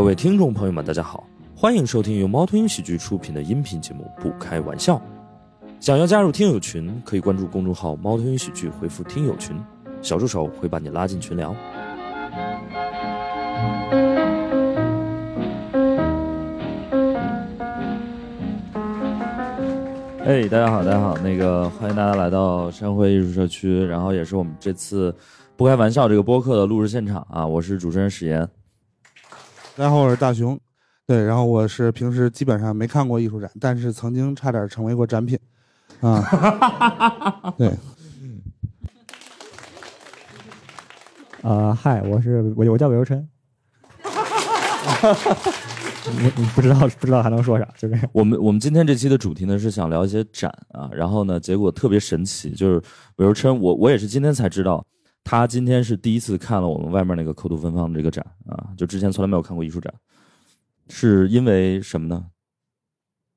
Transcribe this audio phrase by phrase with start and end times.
[0.00, 4.96] 各位听众朋友们，大家好，欢迎收听由猫头鹰喜剧出品的音频节目《不开玩笑》。
[5.78, 9.54] 想要加入听友群，可以关注公众号“猫头鹰喜剧”，回复“听友群”，
[10.00, 11.54] 小助手会把你拉进群聊。
[20.24, 25.14] 哎，大家好，大家好，那个欢迎大家来到山辉艺术社区，然后也是我们这次
[25.58, 28.48] 不开玩笑这个播客的录制现场啊，我是主持人史岩。
[29.80, 30.60] 大家好，我是大熊。
[31.06, 35.38] 对，然后我是平时基本上没看过艺术展，但是曾经差点成为过展品。
[36.02, 37.68] 啊，对。
[41.40, 43.26] 啊， 嗨，我是我我叫韦如琛。
[46.20, 47.66] 你你不知道不知道还能说啥？
[47.78, 52.82] 就这样我们我们今天这期的主题呢是想聊一些展啊，然后呢结果特别神奇，就是
[53.16, 54.84] 韦如琛，我我也是今天才知道，
[55.24, 59.92] 他今天是第一次看了我们外面那个口吐芬芳的这个展啊，就之前从来没有看过艺术展，
[60.88, 62.26] 是因为什么呢？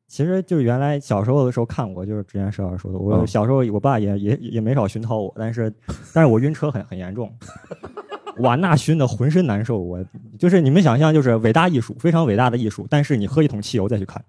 [0.08, 5.74] 其实就是原来小时候的时候看过，就是之前石老师说的，我小时候我爸也也也没少熏陶我，但是
[6.14, 7.32] 但是我晕车很很严重。
[8.38, 10.04] 哇，那熏的浑身难受，我
[10.40, 14.24] 就是你们想象，就是伟大艺术，非常伟大的艺术，但是你喝一桶汽油再去看，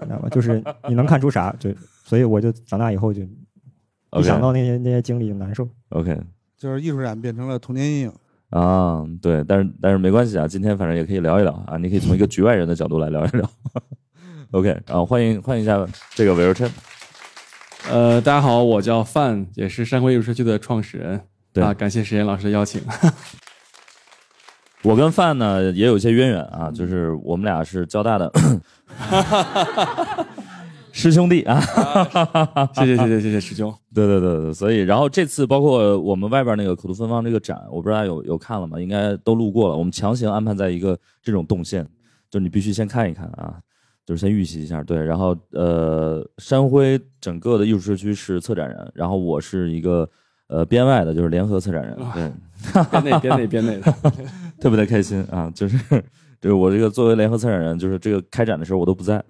[0.00, 0.28] 知道吗？
[0.28, 1.54] 就是你能看出啥？
[1.58, 1.70] 就
[2.04, 5.68] 所以我就长大以后就一想到那些那些经历就难受。
[5.88, 6.16] OK，
[6.62, 8.12] 就是艺术展变成了童年阴影。
[8.50, 13.50] 啊，对，但是但是没关系啊，今天反正也可以聊一聊啊，你可以从一个局外人的角度来聊一聊。
[14.52, 16.70] OK，然啊，欢迎欢迎一下这个韦如琛。
[17.90, 21.20] 呃，大家好，我叫范，也是山辉艺术社区的创始人。
[21.52, 22.80] 对啊，感谢石岩老师的邀请。
[24.84, 28.30] 我跟范呢也有一些渊源啊，就是我们俩是交大的
[30.92, 31.60] 师兄弟啊。
[32.74, 33.74] 谢谢谢谢谢谢师兄。
[33.94, 38.80] 对对对对，所以然后这次包括我们外边那个口吐芬芳这个展，我不知道大家有有看了吗？
[38.80, 39.76] 应该都路过了。
[39.76, 41.82] 我们强行安排在一个这种动线，
[42.30, 43.56] 就是你必须先看一看啊，
[44.06, 44.82] 就是先预习一下。
[44.82, 50.08] 对，然后呃，山辉整个的艺术社区是策展人，然后我是一个
[50.48, 51.96] 呃编外的，就是联合策展人。
[52.14, 52.30] 对，
[52.90, 53.94] 编内 编内编内的，
[54.60, 55.50] 特别的开心啊！
[55.54, 55.78] 就是
[56.40, 59.22] 就是我这个作为联合策展人，就是这个开展的时候我都不在。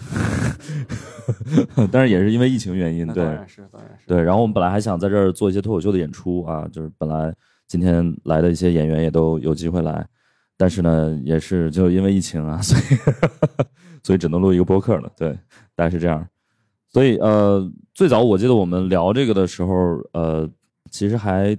[1.90, 4.22] 但是也是因为疫情原因，对，当然是当然是对。
[4.22, 7.34] 然后我们本来还想在这儿做一些脱口秀的演出啊，就是本来
[7.66, 10.06] 今天来的一些演员也都有机会来，
[10.56, 12.82] 但是呢，也是就因为疫情啊， 所以
[14.02, 15.10] 所以只能录一个播客了。
[15.16, 15.32] 对，
[15.74, 16.26] 大概是这样。
[16.92, 19.74] 所以呃，最早我记得我们聊这个的时候，
[20.12, 20.48] 呃，
[20.90, 21.56] 其实还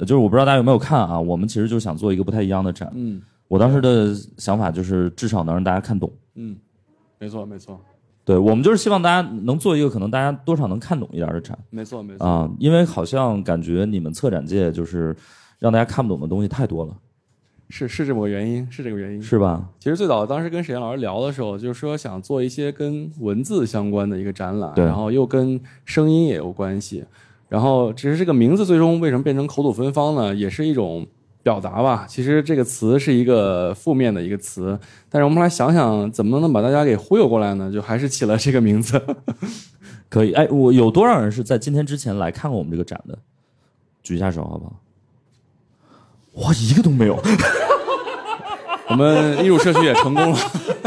[0.00, 2.90] 就是我不知道大家有没有看啊，我们其实就想做一个不太一样的展。
[2.94, 6.10] 嗯我当时的想法就是至少能让大家看懂。
[6.36, 6.56] 嗯，
[7.22, 7.80] 没错没错
[8.24, 12.26] 对我们就是希望大家能做一个可能大家多少能看懂一点的展没错没错。
[12.26, 15.14] 啊，因为好像感觉你们策展界就是
[15.60, 16.96] 让大家看不懂的东西太多了，
[17.68, 19.22] 是是这么个原因，是这个原因。
[19.22, 19.68] 是吧？
[19.78, 27.04] 其实最早当时跟沈岩老师聊的时候，就是说想做一些跟文字相关的一个展览，然后又跟声音也有关系。
[27.48, 30.34] 然后只是这个名字最终为什么变成口吐芬芳呢？
[30.34, 31.06] 也是一种
[31.42, 32.06] 表达吧。
[32.08, 37.70] 其实这个词是一个负面的一个词，但是我们来想想，怎么能把大家给忽悠过来呢？
[37.72, 39.00] 就还是起了这个名字。
[40.08, 40.32] 可以。
[40.32, 43.18] 哎，我有多少人是在今天之前来看过我们这个展的？
[44.02, 46.48] 举一下手好不好？
[46.48, 47.18] 哇，一个都没有。
[48.88, 50.38] 我们艺术社区也成功了。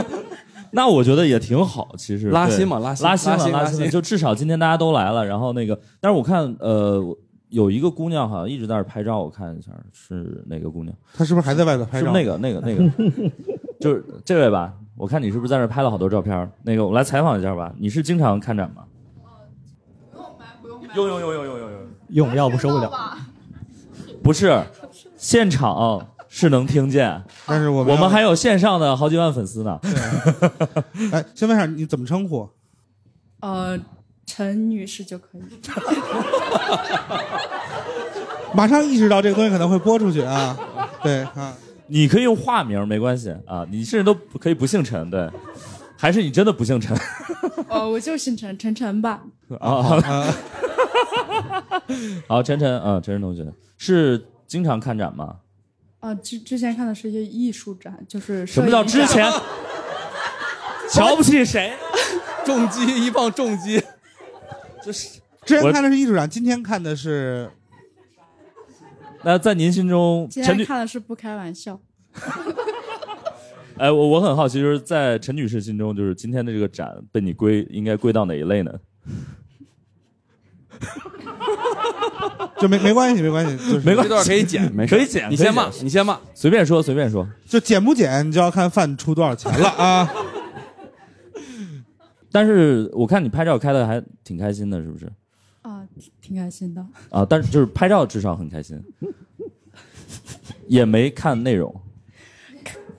[0.72, 3.60] 那我觉得也挺好，其实拉新嘛拉新拉新了，拉新了。
[3.60, 7.02] 拉新拉新就至少今天大家都来了，然后那个，但是我看呃，
[7.56, 10.94] 有一个姑娘好像一直在那儿拍照，我看一下是哪个姑娘？
[11.14, 12.12] 她是不是还在外头拍照？
[12.12, 12.84] 那个那个那个？
[13.80, 14.74] 就是这位吧？
[14.98, 16.52] 我看你是不是在那儿拍了好多照片？
[16.64, 17.74] 那个，我们来采访一下吧。
[17.78, 18.84] 你是经常看展吗？
[20.96, 21.80] 用用用用用用用，
[22.10, 22.92] 用用要不受不了。
[24.22, 24.62] 不是，
[25.16, 29.80] 现场是能听见，但是我们我们还有线上的好几万粉丝呢。
[31.14, 32.50] 哎，先问一下你怎么称呼？
[33.40, 33.80] 呃，
[34.26, 35.42] 陈女士就可以。
[38.54, 40.58] 马上意识到这个东西可能会播出去啊。
[41.04, 41.54] 对啊，
[41.88, 45.30] 你可以用化名没关系啊，你甚至都可以不姓陈，对，
[45.98, 46.98] 还是你真的不姓陈
[47.70, 49.22] 哦，我就姓陈，陈晨吧。
[49.60, 50.02] 啊？
[52.28, 53.46] 好，陈晨啊，陈晨同学
[53.78, 55.36] 是经常看展吗？
[56.00, 59.30] 啊，之之前看的是一些艺术展，就是什么叫之前？
[60.90, 61.74] 瞧不起谁？
[62.46, 63.84] 重击一放重击，
[64.86, 67.50] 就是之前看的是艺术展，今天看的是
[69.24, 71.80] 那在您心中，今天，看的是不开玩笑。
[73.78, 78.72] 哎，我我很好奇，就是在陈女士心中，就是今天的这个展被你归应该归到哪一类呢？
[82.60, 86.20] 就没没关系，没关系，就是没关这段可以剪， 没事可以剪你先骂，你先骂。
[86.34, 87.28] 随便说，随便说。
[87.46, 90.10] 就剪不剪，你就要看饭出多少钱了啊。
[92.36, 95.10] 但是我看你拍照开的还挺开心的，是不是？
[95.62, 96.86] 啊，挺挺开心的。
[97.10, 98.78] 啊，但是就是拍照至少很开心，
[100.68, 101.74] 也没看内容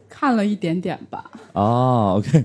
[0.09, 1.31] 看了一点点吧。
[1.53, 2.15] 啊。
[2.15, 2.43] OK，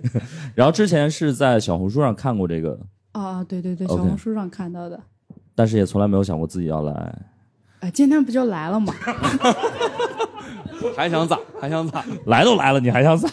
[0.53, 2.77] 然后之前是在小红书上看过这个，
[3.13, 4.99] 啊，对对对，小红书上看到的。
[5.55, 7.25] 但是也从来没有想过自己要来。
[7.79, 8.93] 哎，今天不就来了吗？
[10.97, 11.39] 还想咋？
[11.57, 12.03] 还想咋？
[12.25, 13.29] 来都来了，你还想咋？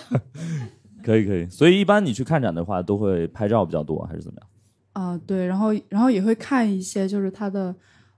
[1.05, 1.49] 可以可以。
[1.49, 4.49] 所以一般你去看展的话，都会拍照比较多，还是怎么样？
[4.93, 7.73] 啊，对，然后然后也会看一些就是它的，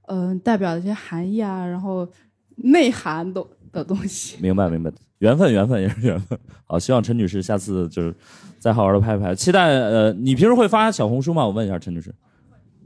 [0.06, 2.08] 嗯、代表的一些含义啊，然后
[2.56, 4.38] 内涵的的东西。
[4.40, 6.38] 明白明白，缘分缘分也是缘分。
[6.64, 8.14] 好，希望陈女士下次就是
[8.58, 9.34] 再好好的拍拍。
[9.34, 11.46] 期待呃，你平时会发小红书吗？
[11.46, 12.14] 我问一下陈女士。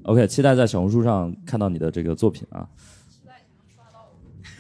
[0.03, 2.69] OK，期待在小红书上看到你的这个作品啊。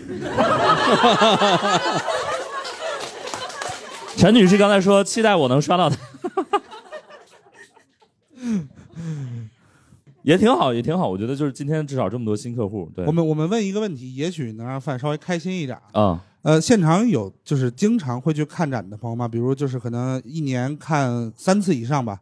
[4.16, 5.96] 陈女士刚才说期待我能刷到她，
[10.22, 11.08] 也挺好，也挺好。
[11.08, 15.78] 我觉得就是今天至少这么多新客户，对我，们我们问一个问题，也许能让范稍微开心一点。
[15.92, 19.28] 啊、呃，现场有就是经常会去看展的朋友吗？
[19.28, 22.20] 比如就是可能一年看三次以上吧，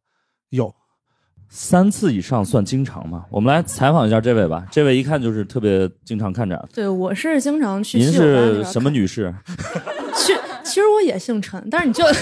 [0.51, 0.75] 有。
[1.49, 3.27] 三次以上算经常吗？
[3.31, 4.67] 我们来采访一下这位吧。
[4.71, 6.69] 这位一看就是特别经常看展。
[6.73, 8.91] 对，我是经常去您是什么？
[8.91, 9.33] 女士？
[10.73, 12.03] 其其实我也姓陈，但是你就，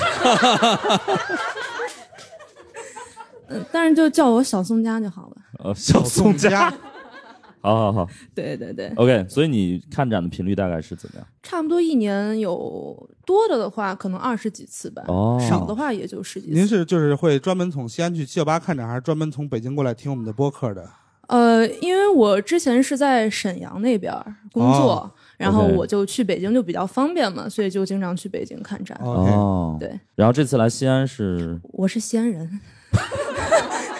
[3.48, 5.36] 嗯，但是就叫我小宋佳就好了。
[5.64, 6.50] 呃，小宋佳。
[6.50, 6.74] 家，
[7.62, 9.24] 好好好对对对，，OK。
[9.28, 11.26] 所以你看展的频率大概是怎么样？
[11.42, 16.52] 差不多一年有多的的话，可能二十几次吧；哦少的话也就十几次。
[16.54, 20.90] 您是就是会专门从西安去七九八看展，还是专门从北京过来听我们的播客的？
[21.28, 24.12] 呃，因为我之前是在沈阳那边
[24.52, 28.98] 工作，哦然后我就去北京就比较方便嘛，所以就经常去北京看展。
[29.02, 29.98] 哦，对。
[30.14, 32.60] 然后这次来西安是我是西安人，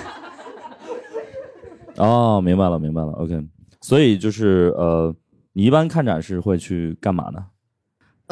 [1.97, 3.13] 哦，明白了，明白了。
[3.13, 3.43] OK。
[3.81, 5.15] 所以就是呃，
[5.55, 7.47] 你一般看展是会去干嘛呢？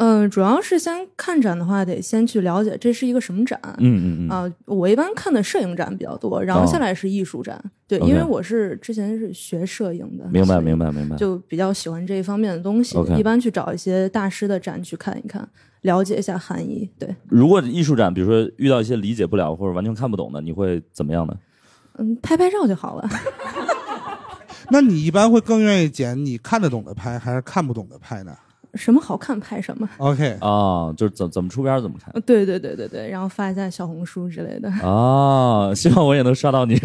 [0.01, 3.59] 嗯、主要是先看展的话，得先去了解这是一个什么展。
[3.79, 4.29] 嗯嗯嗯。
[4.29, 7.61] 啊、我一般看的摄影展比较多，然后哦下来是艺术展。
[7.85, 11.17] 对，因为我是之前是学摄影的，明白明白明白。
[11.17, 12.97] 就比较喜欢这一方面的东西。
[12.97, 15.45] OK 一般去找一些大师的展去看一看，
[15.81, 16.89] 了解一下含义。
[16.97, 21.35] 对，如果艺术展，比如说遇到一些理解不了或者完全看不懂的，你会怎么样呢？
[21.97, 23.09] 嗯，拍拍照就好了。
[24.71, 28.33] 那你一般会更愿意捡你看得懂的拍，还是看不懂的拍呢
[28.75, 29.89] 什么好看拍什么。
[29.97, 34.69] ？OK，啊，就是怎怎么出片怎么看呃对对对对对，然后发一下小红书之类的。
[34.87, 35.73] 啊？
[35.73, 36.79] 希望我也能刷到你。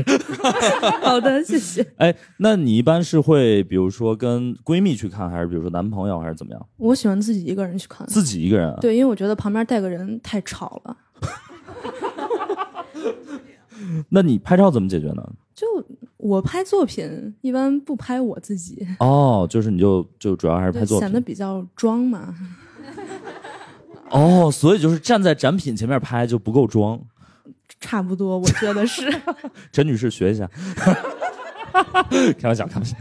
[1.03, 1.87] 好的，谢谢。
[1.99, 6.67] 哎，那你一般是会比如说跟闺蜜去看，还是比如说男朋友，还是怎么样？
[6.79, 8.07] 我喜欢自己一个人去看。
[8.07, 8.79] 自己一个人啊？
[8.81, 10.97] 对，因为我觉得旁边带个人太吵了。
[14.09, 15.23] 那你拍照怎么解决呢？
[15.55, 15.67] 就
[16.25, 22.35] 我拍作品，一般不拍我自己，哦，就是你就就主要还是拍作品显得比较装嘛。
[24.09, 26.99] 哦，所以就是站在展品前面拍就不够装。
[27.79, 29.03] 差不多，我觉得是。
[29.71, 30.51] 陈女士学一下，
[32.41, 32.97] 开玩笑，开玩笑。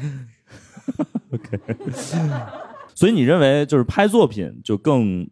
[1.31, 1.57] OK，
[2.93, 5.25] 所以你认为就是拍作品就更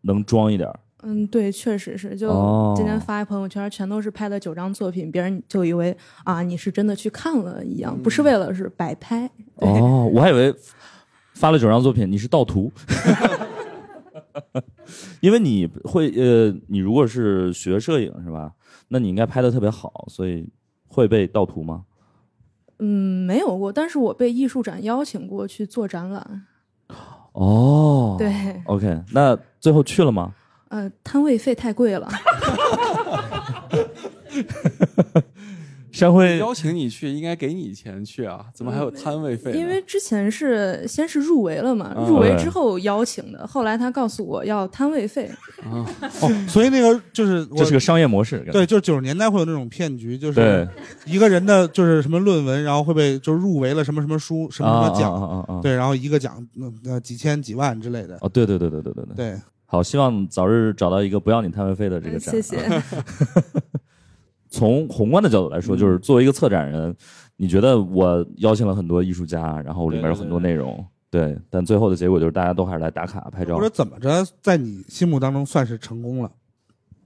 [0.00, 0.80] 能装一点儿？
[1.08, 2.16] 嗯，对，确实是。
[2.16, 9.30] 就哦今天发一朋友圈，全都是拍的九张作品，别人就以为啊你是真的去看了一样，不是为了是摆拍。
[9.56, 10.52] 对，哦，我还以为
[11.34, 12.72] 发了九张作品你是盗图，
[15.20, 18.52] 因为你会呃，你如果是学摄影是吧？
[18.88, 20.48] 那你应该拍的特别好，所以
[20.88, 21.84] 会被盗图吗？
[22.80, 26.42] 嗯，没有过，但是我被艺术展邀请过去做展览。
[27.32, 30.34] 哦，对，，OK，那最后去了吗？
[30.68, 32.08] 呃，摊位费太贵了。
[35.92, 39.56] 商会邀请你去，应该给你钱去啊，怎么还有摊位费呢？
[39.56, 45.30] 因为之前是先是入围了嘛，嗯入围之后邀请的，后来他告诉我要摊位费。
[45.64, 45.86] 哦，
[46.46, 50.68] 所以那个就是这是个商业模式，对，就是九十年代会有那种骗局，就是
[51.06, 59.14] 一个人的就是什么论文，然后会被就是入围了什么什么书什么什么奖，啊啊啊啊啊对，然后一个奖那呃几千几万之类的，哦，对对对对对对对。
[59.16, 62.34] 对，好，希望早日找到一个不要你摊位费的这个展。
[62.34, 62.56] 谢谢。
[62.56, 62.82] 啊
[64.48, 66.94] 从宏观的角度来说，就是作为一个策展人，
[67.36, 73.68] 你觉得我邀请了很多艺术家，然后里面有很多内容，对，但最后的结果就是大家都还是来打卡拍照或者。
[73.68, 76.30] 怎么着，在你心目当中算是成功了？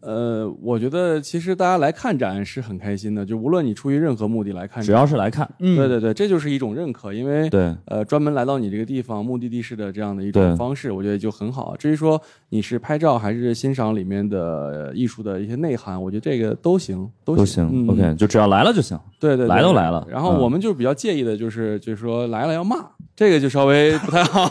[0.01, 11.77] 呃，我觉得其实大家来看展是很开心的，就无论你出于任何目的来看展，只要是来看，嗯对对对，这就是一种认可，因为对呃，专门来到你这个地方，目的地式的这样的一种方式，我觉得就很好。
[11.77, 14.41] 至于说你是拍照还是欣赏里面的
[14.89, 17.69] 呃艺术的一些内涵，我觉得这个都行，都都行。
[17.71, 18.99] 嗯 OK，就只要来了就行。
[19.19, 22.77] 对对对来都来了然后嗯我们就比较介意的就是，就是说来了要骂，
[23.15, 24.51] 这个就稍微不太好。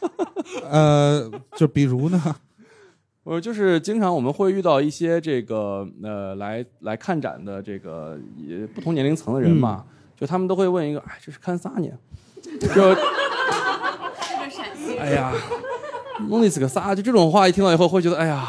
[0.70, 2.20] 呃，就比如呢，
[3.28, 9.84] 我就是经常我们会遇到一些这个呃来来看展的这个也不同年龄层的人嘛，
[10.18, 11.88] 就他们都会问一个，哎，这是看啥呢？
[12.74, 12.96] 就
[14.98, 15.30] 哎呀，
[16.30, 16.94] 弄你是个啥？
[16.94, 18.48] 就这种话一听到以后会觉得，哎呀，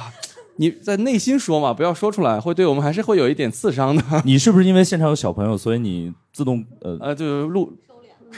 [0.56, 4.02] 你在内心说嘛，不要说出来，会对我们还是会有一点刺伤的。
[4.24, 7.78] 你是不是因为现场有小朋友，所以你自动呃呃，就录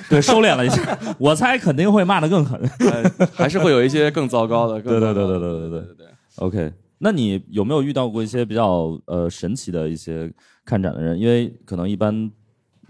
[0.10, 0.98] 对收敛了一下？
[1.20, 2.60] 我猜肯定会骂得更狠。
[2.80, 4.82] 呃还是会有一些更糟糕的。
[4.82, 6.08] 更对对对对对对对对。
[6.42, 10.32] OK，那你有没有遇到过一些比较呃神奇的一些
[10.66, 11.20] 看展的人？
[11.20, 12.32] 因为可能一般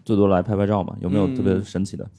[0.05, 2.09] 最多来拍拍照嘛，有没有特别嗯神奇的？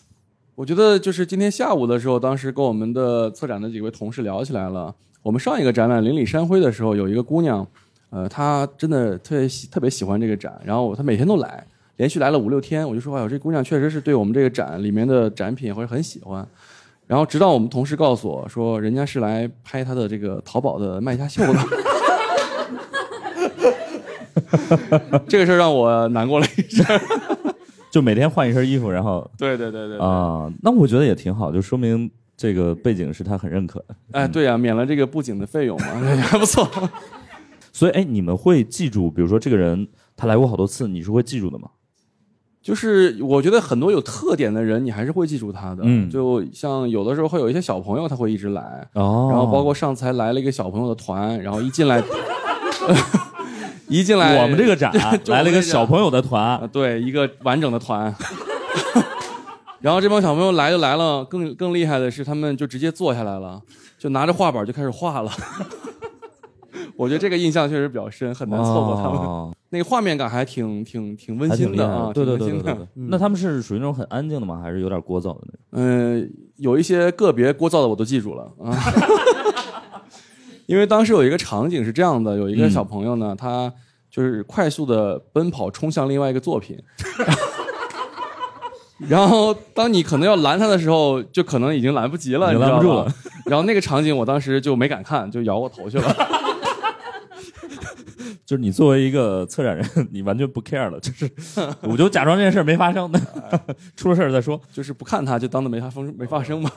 [0.54, 4.94] 我觉得就是今天下午的时候，当时跟我们的策展的几位同事聊起来了。
[5.22, 7.66] 我们上一个展览《邻里山灰》的时候，有一个姑娘，
[8.10, 12.86] 呃，她真的特别喜特别喜欢这个展，然后她每天都来，连续来了五六天。
[12.86, 16.46] 我就说，哎呦，这姑娘确实是对我们这个展里面的展品会很喜欢。
[17.12, 21.58] 然后直到我们同事告诉我说，人家是来拍他的这个淘宝的卖家秀的。
[25.28, 26.86] 这个事儿让我难过了一阵。
[27.90, 33.94] 就每天换一身衣服，然后对对对对对啊，那我觉得也挺好，就说明这个背景是他很认可的。
[34.12, 36.66] 哎，对呀、免了这个布景的费用嘛， 还不错。
[37.74, 41.68] 所以，哎，你们会记住，比如说这个人他来过好多次，你是会记住的吗？
[42.62, 45.82] 就是我觉得很多有特点的人，你还是会记住他的。
[45.84, 52.00] 嗯就像有的时候会有一些小朋友，他会一直来，哦然后包括上次还来了一个小朋友的团，然后一进来，
[53.88, 54.92] 一进来我们这个展
[55.26, 58.14] 来了一个小朋友的团啊，，对，一个完整的团。
[59.80, 63.60] 然后这帮小朋友来就来了，更更厉害的是，他们就直接坐下来了，
[63.98, 65.32] 就拿着画板就开始画了。
[66.96, 69.18] 我觉得这个印象确实比较深，很难错过他们。
[69.20, 72.76] 哦 那个画面感还挺挺挺温馨的啊，对对对对。
[73.08, 74.60] 那他们是属于那种很安静的吗？
[74.62, 75.60] 还是有点聒噪的那种？
[75.70, 78.76] 嗯，有一些个别聒噪的我都记住了啊，
[80.66, 83.72] 因为当时有一个场景是这样的，有一个小朋友呢，他
[84.10, 86.78] 就是快速的奔跑冲向另外一个作品，
[89.08, 93.10] 然后当你可能要拦他的时候，就可能已经来不及了，你拦不住了。
[93.46, 96.14] 然后那个场景我当时就没敢看，就摇过头去了。
[98.44, 101.30] 就是你作为一个策展人，你完全不 care 了，就是
[101.82, 103.10] 我就假装这件事没发生，
[103.96, 104.60] 出了事儿再说。
[104.72, 106.70] 就是不看他，就当做没发生没发生嘛。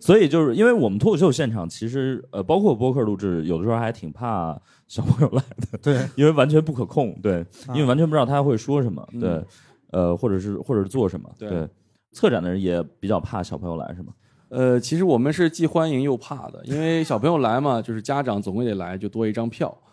[0.00, 9.44] 所以就是因为我们脱口秀现场，其实呃，包括播客录制，有的时候还挺怕小朋友来的，对，因为完全不可控，对，啊因为完全不知道他会说什么，嗯对，
[9.90, 11.68] 呃，或者是或者是做什么，对对。
[12.12, 14.12] 策展的人也比较怕小朋友来，是吗？
[14.50, 19.74] 呃，其实我们是既欢迎又怕的，因为小朋友来嘛，就是家长总归得来，就多一张票。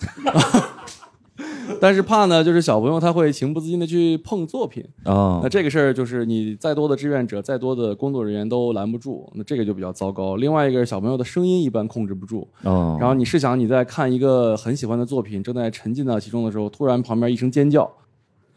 [1.80, 10.38] 但是怕呢，就是小朋友他会情不自禁的去碰作品，哦那这个事儿就是你再多的志愿者、再多的工作人员都拦不住，那这个就比较糟糕。
[10.38, 17.92] 另外一个是小朋友的声音一般控制不住，哦，然后你试想你在看一个很喜欢的作品，正在沉浸到其中的时候，突然旁边一声尖叫，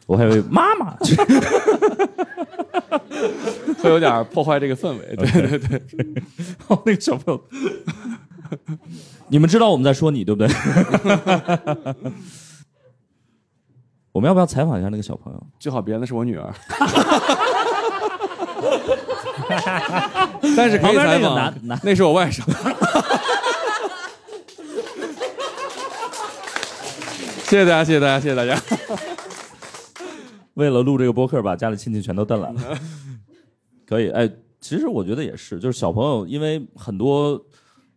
[0.07, 0.97] 我还以为 妈妈，
[3.83, 5.17] 会有点破坏这个氛围。
[5.17, 5.83] 对对对，
[6.69, 7.43] 哦，那个小朋友，
[9.29, 10.53] 你们知道我们在说你对不对？
[14.13, 15.47] 我们要不要采访一下那个小朋友？
[15.59, 16.53] 最好别那是我女儿。
[20.57, 22.43] 但是可以采访，男男那是我外甥。
[27.45, 28.57] 谢谢大家，谢谢大家，谢谢大家。
[30.55, 32.79] 为了录这个播客，把家里亲戚全都蹬来了。
[33.91, 34.31] 可以，哎，
[34.61, 37.45] 其实我觉得也是，就是小朋友，因为很多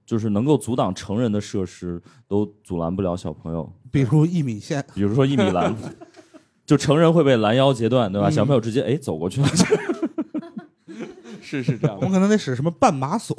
[0.07, 3.71] 就是能够阻挡成人的设施，都阻拦不了小朋友。
[3.91, 5.71] 比如一米线，比如说一米栏，
[6.65, 8.27] 就成人会被拦腰截断，对吧？
[8.27, 9.47] 嗯小朋友直接哎走过去了。
[11.39, 13.37] 是是这样我们可能得使什么绊马索。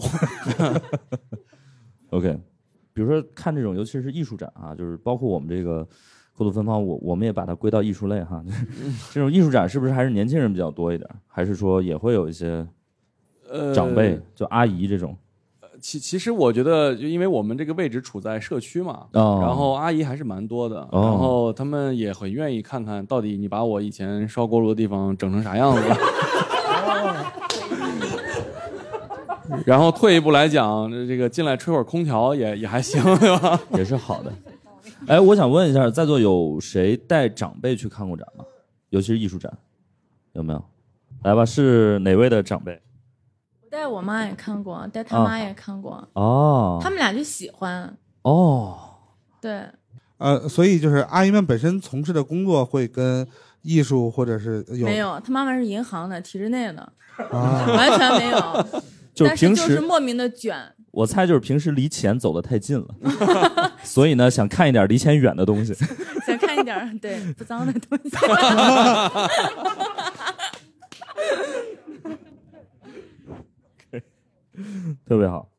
[2.10, 2.38] OK，
[2.92, 5.84] 比如说看这种，尤其是艺术展啊，就是包括我们这个
[6.36, 8.42] 过度芬芳，我我们也把它归到艺术类哈。
[9.12, 11.08] 这种艺术展是不是还是年轻人比较多一点？
[11.26, 12.66] 还是说也会有一些
[13.50, 15.16] 呃长辈，就阿姨这种？
[15.80, 25.96] 其其实我觉得，就因为我们这个位置处在社区嘛，哦然后阿姨还是蛮多的，哦然后他们也很愿意看看到底你把我以前烧锅炉的地方整成啥样子了。
[29.66, 33.60] 然后退一步来讲，这个进来吹会儿空调也也还行，对吧？
[33.74, 34.32] 也是好的。
[35.06, 38.44] 哎，我想问一下，在座有谁带长辈去看过展吗？
[38.90, 39.52] 尤其是艺术展，
[40.32, 40.64] 有没有？
[41.22, 42.80] 来吧，是哪位的长辈？
[43.70, 47.96] 带我妈也看过，带他妈也看过，哦，他们俩就喜欢。
[48.22, 48.78] 哦，
[49.40, 49.66] 对，
[50.18, 53.26] 呃，所以就是阿姨们本身从事的工作会跟
[53.62, 56.92] 艺术或者是有没有，他妈妈是银行的，体制内的，
[57.30, 57.66] 啊？
[57.66, 58.82] 完全没有。
[59.14, 60.56] 就是但是平时就是莫名的卷，
[60.94, 62.94] 我猜就是平时离钱走得太近了，
[63.82, 65.74] 所以呢想看一点离钱远的东西。
[66.26, 68.10] 想看一点对不脏的东西。
[75.04, 75.50] 特别好。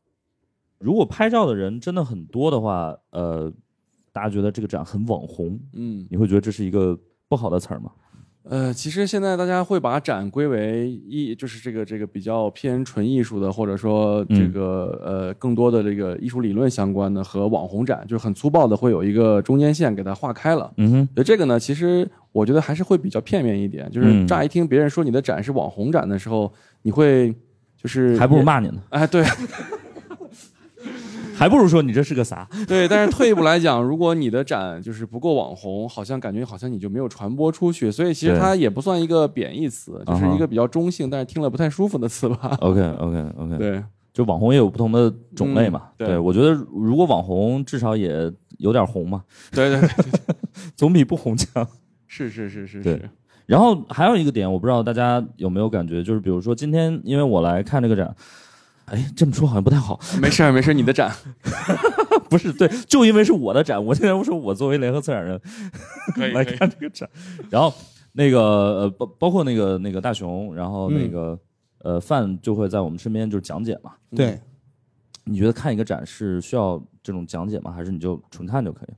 [0.78, 3.52] 如果拍照的人真的很多的话，呃，
[4.12, 7.92] 大家觉得这个展很网红，嗯，你会觉得这是一个不好的词儿吗？
[8.48, 20.72] 呃，其实现在大家会把展归为艺，就是这个这个比较偏纯艺术的，或者说这个、呃更多的这个艺术理论相关的和网红展，就是很粗暴的会有一个中间线给它划开了。
[20.76, 27.34] 嗯哼，所以这个呢，其实我觉得还是会比较片面一点，就是嗯乍一听别人说你的展是网红展的时候，你会
[27.76, 29.24] 就是还不如骂你呢，哎，对
[31.36, 32.48] 还不如说你这是个啥？
[32.66, 42.56] 对，但是退一步来讲，如果你的展就是不够网红，好像感觉好像你就没有传播出去，所以其实它也不算一个贬义词，就是一个比较中性，但是听了不太舒服的词吧。
[42.60, 45.82] OK OK OK，对，就网红也有不同的种类嘛。
[45.98, 46.18] 嗯对。
[46.18, 49.88] 我觉得如果网红至少也有点红嘛，对对对，
[50.74, 51.66] 总比不红强。
[52.06, 52.94] 是是是是对。
[52.94, 53.10] 是，
[53.46, 58.14] 然后还有一个点，我不知道大家有没有感觉，就是比如说今天因为我来看这个展，
[58.86, 61.12] 哎，这么说好像不太好，没事儿没事儿，你的展
[62.30, 65.40] 不是对，就因为是我的展，我现在说我作为联合策展人
[66.34, 67.08] 来看这个展，
[67.50, 67.72] 然后
[68.12, 71.38] 那个呃包包括那个那个大熊，然后那个、
[71.82, 73.92] 呃范就会在我们身边就是讲解嘛。
[74.14, 74.40] 对，
[75.24, 77.70] 你觉得看一个展是需要这种讲解吗？
[77.72, 78.94] 还是你就纯看就可以？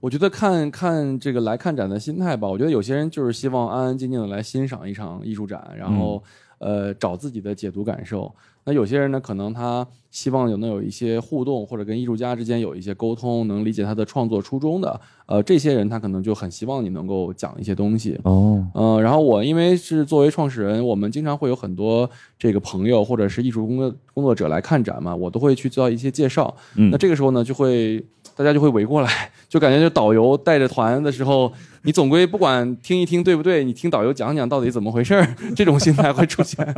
[0.00, 6.22] 我觉得看看这个来看展的心态吧，我觉得有些人就是希望安安静静的来欣赏一场艺术展，然后、
[6.58, 8.34] 呃找自己的解读感受。
[8.66, 14.98] 那有些人呢，可能他希望有能有一些互动，或者跟艺术家之间有一些沟通，能理解他的创作初衷的。
[15.26, 18.18] 呃，这些人他可能就很希望你能够讲一些东西。
[18.24, 26.54] 哦，呃，然后我因为是作为创始人，我们经常会有很多这个朋友或者是艺术工作工作者来看展嘛，我都会去做一些介绍。
[26.76, 28.02] 嗯那这个时候呢，就会
[28.34, 36.66] 大家就会围过来，就感觉就导游带着团的时候，你总归不管听一听对不对，你听导游讲讲到底怎么回事儿，这种心态会出现。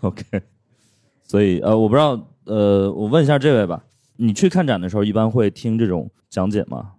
[0.08, 0.24] OK，
[1.22, 3.84] 所以呃，我不知道呃，我问一下这位吧，
[4.16, 6.92] 你去看展的时候一般会听这种讲解吗？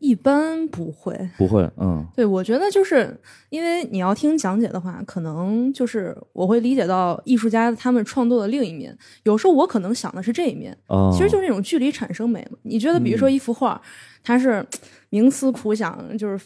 [0.00, 1.18] 一般不会。
[1.38, 8.94] 不会，嗯对，我觉得就是因为你要听讲解的话，可能就是我会理解到艺术家他们创作的另一面。
[9.22, 12.58] 有时候我可能想的是这一面，哦，其实就是那种距离产生美嘛。
[12.62, 13.80] 你觉得，比如说一幅画，
[14.22, 14.62] 它是
[15.10, 16.44] 冥思苦想，就是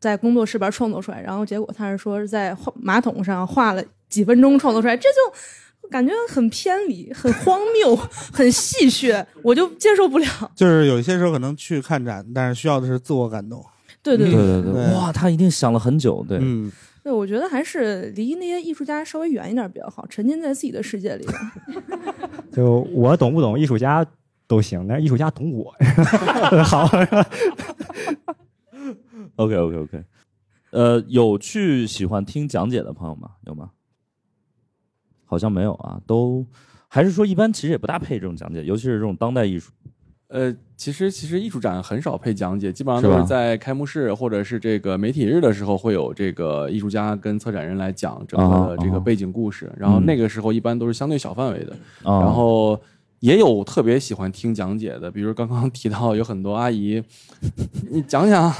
[0.00, 7.94] 在工作室边创作出来，然后结果他是说是在画马桶上画了几分钟创作出来，这就感觉很偏离、很荒谬、
[8.32, 10.26] 很戏谑，我就接受不了。
[10.54, 13.64] 就是有一些时候可能去看展，但是需要的是自我感动。
[14.02, 16.70] 对对对对对，对哇，他一定想了很久，对，嗯，
[17.02, 21.26] 对，我觉得还是离那些艺术家稍微远一点比较好，沉浸在自己的世界里。
[22.52, 24.06] 就我懂不懂艺术家
[24.46, 25.74] 都行，但是艺术家懂我。
[26.62, 26.88] 好
[29.34, 30.04] ，OK OK OK，
[30.70, 33.30] 呃，有去喜欢听讲解的朋友吗？
[33.44, 33.70] 有吗？
[35.26, 36.46] 好像没有啊，都
[36.88, 39.70] 还是说一般其实也不大配这种讲解，尤其是这种当代艺术。
[40.28, 51.72] 呃，其实其实艺术展很少配讲解，基本上都是在开幕式或者是这个媒体日的时候会有这个艺术家跟策展人来讲整个的这个背景故事，然后嗯那个时候一般都是相对小范围的。
[52.02, 52.80] 啊、然后
[53.26, 57.02] 也有特别喜欢听讲解的，比如刚刚提到有很多阿姨，
[57.90, 58.54] 你讲讲。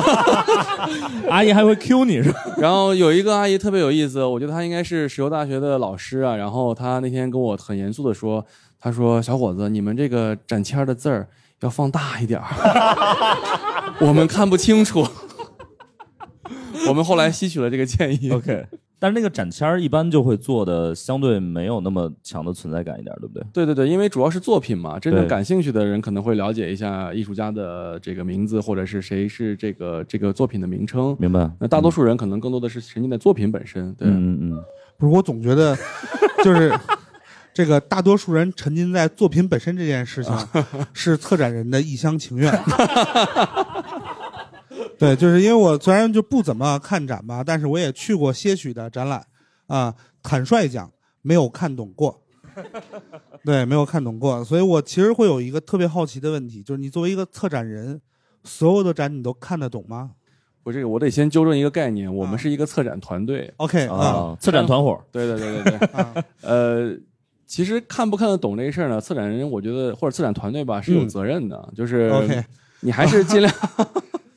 [1.30, 2.38] 阿姨还会 Q 你是吧？
[2.58, 6.36] 然后有一个阿姨特别有意思，我觉得她应该是石油大学的老师啊。
[6.36, 8.44] 然后她那天跟我很严肃的说，
[8.78, 11.26] 她说：“小伙子，你们这个展签儿的字儿
[11.60, 12.46] 要放大一点儿，
[14.06, 15.06] 我们看不清楚。”
[16.86, 18.30] 我们后来吸取了这个建议。
[18.30, 18.66] OK，
[19.00, 23.42] 但是那个展签儿一般就会做的相对没有那么强的存在感一点，对不对？
[23.50, 31.16] 对对对，因为主要是作品嘛，真正感兴趣的人可能会了解一下艺术家的这个名字，或者是谁是这个这个作品的名称。
[31.18, 31.50] 明白？
[31.58, 33.94] 那大多数人可能更多的是沉浸在作品本身。
[33.94, 34.64] 对，嗯嗯嗯，
[34.98, 35.74] 不是，我总觉得
[36.44, 36.70] 就是
[37.54, 40.32] 这个大多数人沉浸在作品本身这件事情，
[40.92, 42.52] 是策展人的一厢情愿。
[45.00, 49.26] 对，就是因为我虽然就不怎么看展吧，但是我也去过些许的展览
[49.66, 49.94] 啊。
[50.22, 52.22] 坦率讲，没有看懂过。
[53.42, 57.98] 对，没有看懂过，所以我其实会有一个特别好奇的问题，就是你作为一个策展人，
[58.44, 60.10] 所有的展你都看得懂吗
[60.62, 63.50] 我这个我得先纠正一个概念，我们是一个策展团队。
[63.56, 66.94] ？OK 啊啊，策展团伙，对对对对对， 啊，呃，
[67.46, 72.44] 其实看不看得懂这个事儿呢，策展人我觉得或者策展团队吧是有嗯责任的，就是，OK，
[72.80, 73.50] 你还是尽量，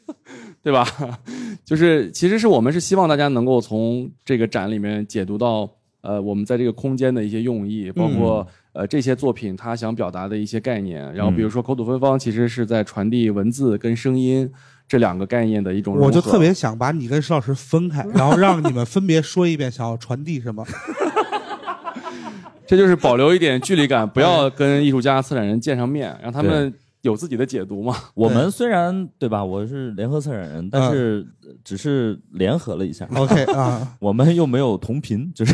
[0.64, 0.88] 对吧？
[1.66, 5.70] 就是其实是我们是希望大家能够从这个展里面解读到
[6.02, 11.14] 呃我们在这个空间的一些用意，包括、呃这些作品它想表达的一些概念。
[11.14, 14.50] 然后比如说口吐芬芳，其实是在传递文字跟声音
[14.88, 15.96] 这两个概念的一种。
[15.96, 20.66] 我就特别想把你跟石老师分开，然后让你们分别说一遍想要传递什么。
[22.66, 27.96] 这就是保留一点距离感，不要跟艺术家、策展人见上面，让他们有自己的解读吗。
[28.16, 31.26] 我们虽然对吧，我是联合策展人，但是
[31.64, 35.54] 只是联合了一下，OK 啊 我们又没有同频，就是，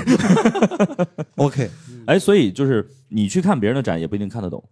[1.37, 1.69] OK，
[2.05, 4.63] 哎，所以就是你去看别人的展也不一定看得懂。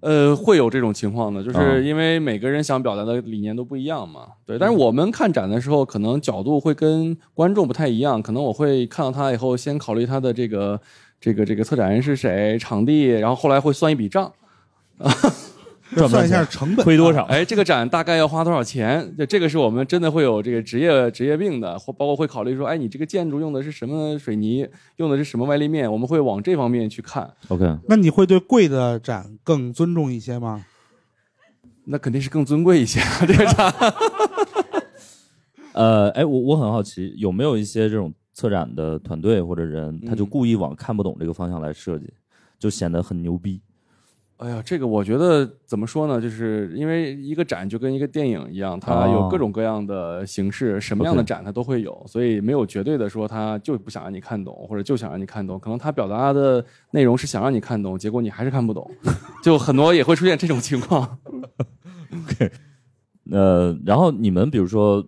[0.00, 4.26] 呃，会有这种情况的，就啊是因为每个人想表达的理念都不一样嘛。
[4.44, 8.22] 对，但是我们看展的时候，可能角度会跟观众不太一样。
[8.22, 10.78] 可能我会看到他以后，先考虑他的这个
[11.20, 14.30] 这个这个策展人是谁，场地，然后后来会算一笔账。
[15.94, 17.24] 赚算一下成本，亏多少？
[17.24, 19.14] 哎，这个展大概要花多少钱？
[19.16, 27.30] 这这个是我们真的会有这个职业职业病的，或包括会考虑说，哎，你这个建筑用的是什么水泥，用的是什么外立面，我们会往这方面去看。
[27.48, 30.64] OK，那你会对贵的展更尊重一些吗？
[31.86, 33.72] 那肯定是更尊贵一些啊，这个展。
[35.74, 42.08] 呃，哎，我我很好奇，有没有一些这种策展的团队或者人，他就嗯故意往看不懂这个方向来设计，
[42.58, 43.60] 就显得很牛逼。
[44.38, 46.20] 哎呀，这个我觉得怎么说呢？
[46.20, 55.58] 就是因为一个展就跟一个电影一样，它有各种各样的形式，什么样的展它都会有，所以没有绝对的说它就不想让你看懂，或者就想让你看懂。
[55.58, 58.90] 可能它表达的内容是想让你看懂，结果你还是看不懂，
[59.42, 61.18] 就很多也会出现这种情况。
[62.12, 62.50] OK，
[63.30, 65.06] 呃，然后你们比如说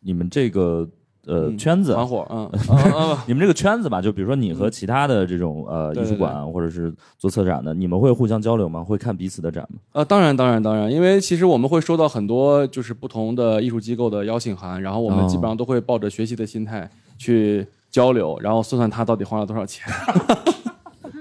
[0.00, 0.88] 你们这个
[1.26, 2.50] 呃、嗯圈子，团伙，嗯，
[3.26, 8.82] 你们这个圈子吧，就比如说你和其他的这种呃艺术馆或者是做策展的，你们会互相交流吗？
[8.82, 9.78] 会看彼此的展吗？
[9.92, 19.90] 呃，当然，当然，当然，因为其实我们会收到很多就是不同的艺术机构的邀请函，然后我们哦基本上都会抱着学习的心态去交流，然后算算他到底花了多少钱。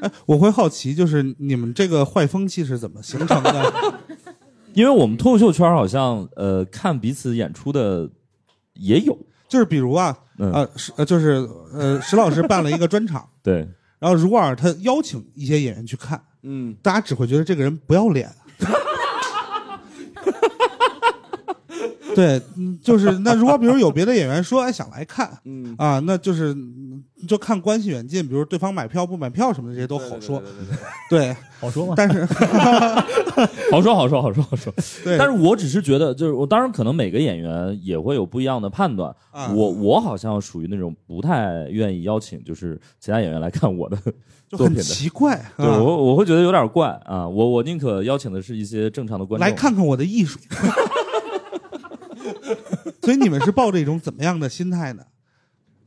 [0.26, 3.74] 我会好奇，就是你们这个坏风气是怎么形成的？
[4.74, 8.10] 因为我们脱口秀圈好像呃看彼此演出的
[8.74, 9.18] 也有，
[9.54, 13.58] 就是比如啊，嗯呃，石呃，就是呃，石老师办了一个专场，对，
[14.00, 18.28] 然后如果他邀请一些演员去看，嗯，大家只会觉得这个人不要脸。
[22.16, 30.78] 对，嗯就是那如果比如有别的演员说哎想来看，嗯啊，那就是嗯就看关系远近，比如对方买票不买票什么的这些都好说，对对对对
[31.10, 31.94] 对对， 好说吗？
[31.96, 32.26] 但是
[33.72, 34.72] 好说好说好说好说。
[35.04, 39.14] 对，但是我只是觉得，就是我当然可能每个演员也会有不一样的判断。
[39.32, 43.98] 啊我我好像属于那种不太愿意邀请就是其他演员来看我的
[44.48, 44.84] 就很作品的。
[44.84, 50.38] 奇怪，对啊我我会觉得有点怪啊，我我宁可邀请的是一些正常的观众来看看我的艺术。
[53.04, 55.04] 所以你们是抱着一种怎么样的心态呢？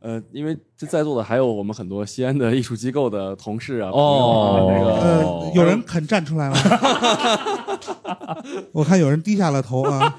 [0.01, 6.57] 呃，因为这在座的还有我们很多西安的艺术机构的同事啊，哦朋友啊那个呃，有人肯站出来吗？
[8.71, 10.15] 我看有人低下了头啊。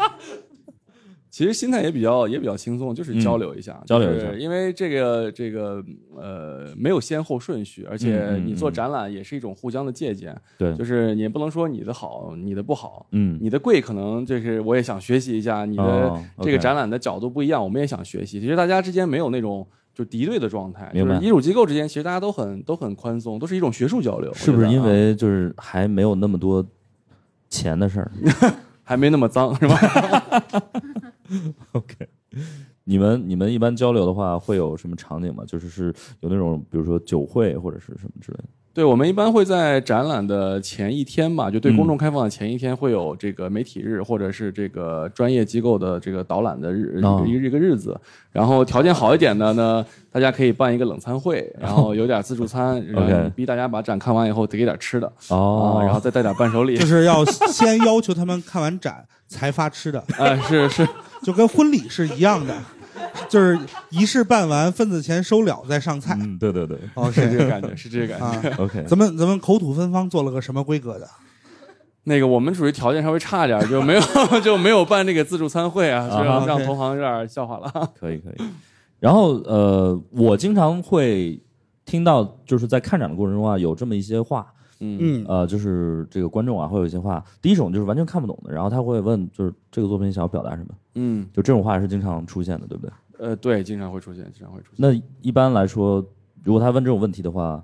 [1.37, 4.31] 其实心态也比较也比较轻松，就是交流一下，嗯交流一下。
[4.33, 5.83] 因为这个这个
[6.15, 8.73] 呃没有先后顺序，而且你做嗯。
[8.73, 13.37] 展览也是一种互相的借鉴，对，就是你不能说你的好，你的不好，嗯。
[13.39, 18.39] 你的贵可能就是我也想学习一下，你的哦这个展览的角度不一样，我们也想学习。
[18.39, 24.33] 其实大家之间没有那种就敌对的状态，就是艺术机构之间其实大家都很都很宽松，都是一种学术交流。
[24.33, 26.65] 是不是因为就是还没有那么多
[27.47, 28.11] 钱的事儿？
[28.89, 29.75] 还没那么脏是吧？
[31.73, 32.07] OK，
[32.83, 35.43] 你们你们一般交流的话会有什么场景吗？
[35.47, 38.43] 就是是有那种比如说酒会或者是什么之类的。
[38.73, 47.99] 对，我们一般会在展览的前一天吧，就对嗯公众开放的前一天会有这个媒体日，或者是这个专业机构的这个导览的日、哦一个一个日子。
[48.31, 56.85] 然后条件好一点的呢，大家可以办一个冷餐会，然后有点自助餐， 然后逼大家把展看完以后得给点吃的哦啊，然后再带点伴手礼就。
[56.85, 60.87] 是要先要求他们看完展才发吃的， 哎，是是，
[61.27, 62.55] 就跟婚礼是一样的，
[63.27, 63.59] 就是
[63.89, 66.17] 仪式办完，份子钱收了再上菜。
[66.21, 68.49] 嗯，对对对哦是这个感觉，是这个感觉。
[68.49, 71.05] 啊，， OK，咱们咱们口吐芬芳做了个什么规格的？
[72.05, 74.01] 那个我们属于条件稍微差点，就没有
[74.39, 77.91] 就没有办这个自助餐会啊，就啊让哈让同行有点笑话了。
[77.99, 78.47] 可以可以。
[79.01, 81.43] 然后呃，我经常会
[81.83, 84.47] 听到就是在看展的过程中啊，有这么一些话，
[84.79, 92.93] 嗯嗯呃，就是这个观众啊会有一些话，第一种就是完全看不懂的，然后他会问，就是这个作品想要表达什么，嗯就这种话是经常出现的，对不对？
[93.19, 94.77] 呃，对，经常会出现，经常会出现。
[94.77, 96.05] 那一般来说，
[96.43, 97.63] 如果他问这种问题的话，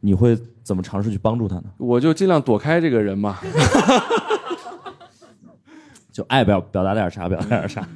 [0.00, 1.64] 你会怎么尝试去帮助他呢？
[1.78, 3.38] 我就尽量躲开这个人嘛。
[6.12, 7.88] 就爱表表达点啥，表达点啥。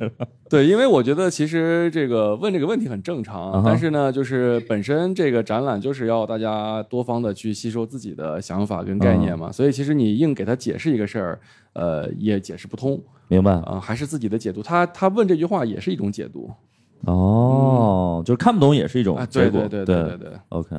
[0.49, 11.41] 对，因为我觉得其实这个问这个问题很正常，嗯但是呢，就是本身这个展览就是要大家多方的去吸收自己的想法跟概嗯念嘛，所以其实你硬给他解释一个事儿，
[11.75, 12.99] 呃，也解释不通
[13.29, 13.53] 明白？
[13.53, 14.63] 啊、还是自己的解读。
[14.63, 16.51] 他他问这句话也是一种解读
[17.03, 19.61] 哦，就是看不懂也是一种啊，结果。
[19.69, 20.39] 对对对对对对。
[20.49, 20.71] OK，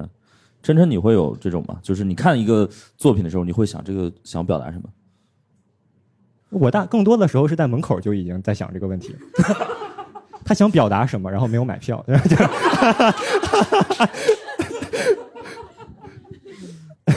[0.62, 1.78] 真真你会有这种吗？
[1.84, 4.90] 就是你看一个作品的时候，你会想这个想表达什么？
[6.50, 9.16] 我大更多的时候是在门口就已经在想这个问题，
[10.46, 12.06] 他想表达什么，然后没有买票，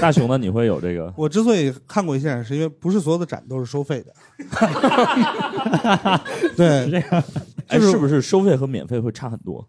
[0.00, 0.38] 大熊呢？
[0.38, 1.12] 你会有这个？
[1.16, 4.14] 我之所以看过一些展，是因为不是所有的展都是收费的。
[6.56, 7.22] 对，是这样。
[7.68, 9.68] 哎，就是是不是收费和免费会差很多？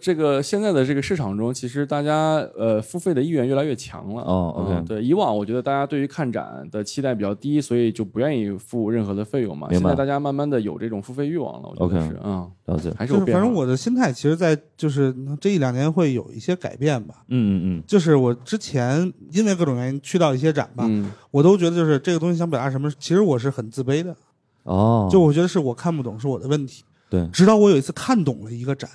[0.00, 4.22] 这个现在的这个市场中，其实大家呃付费的意愿越来越强了。
[4.22, 9.68] 哦，OK 嗯对，以往我觉得大家对于看展的期待比较低，所以就不愿意付任何的费用嘛。
[9.68, 12.92] 明白现在大家慢慢的有这种付费欲望了，我觉得 OK 是，嗯，了解。
[12.96, 13.42] 还是有变化。
[13.42, 17.16] 反正我的心态，其实，在就是这一两年会有一些改变吧。
[17.28, 24.10] 嗯嗯嗯就是我之前因为各种原因去到一些展吧，嗯我都觉得就是这个东西想表达什么，其实我是很自卑的。
[24.10, 24.16] 嗯。
[24.64, 28.90] 哦，就我觉得是我看不懂是我的问题，对，直到我有一次看懂了一个展，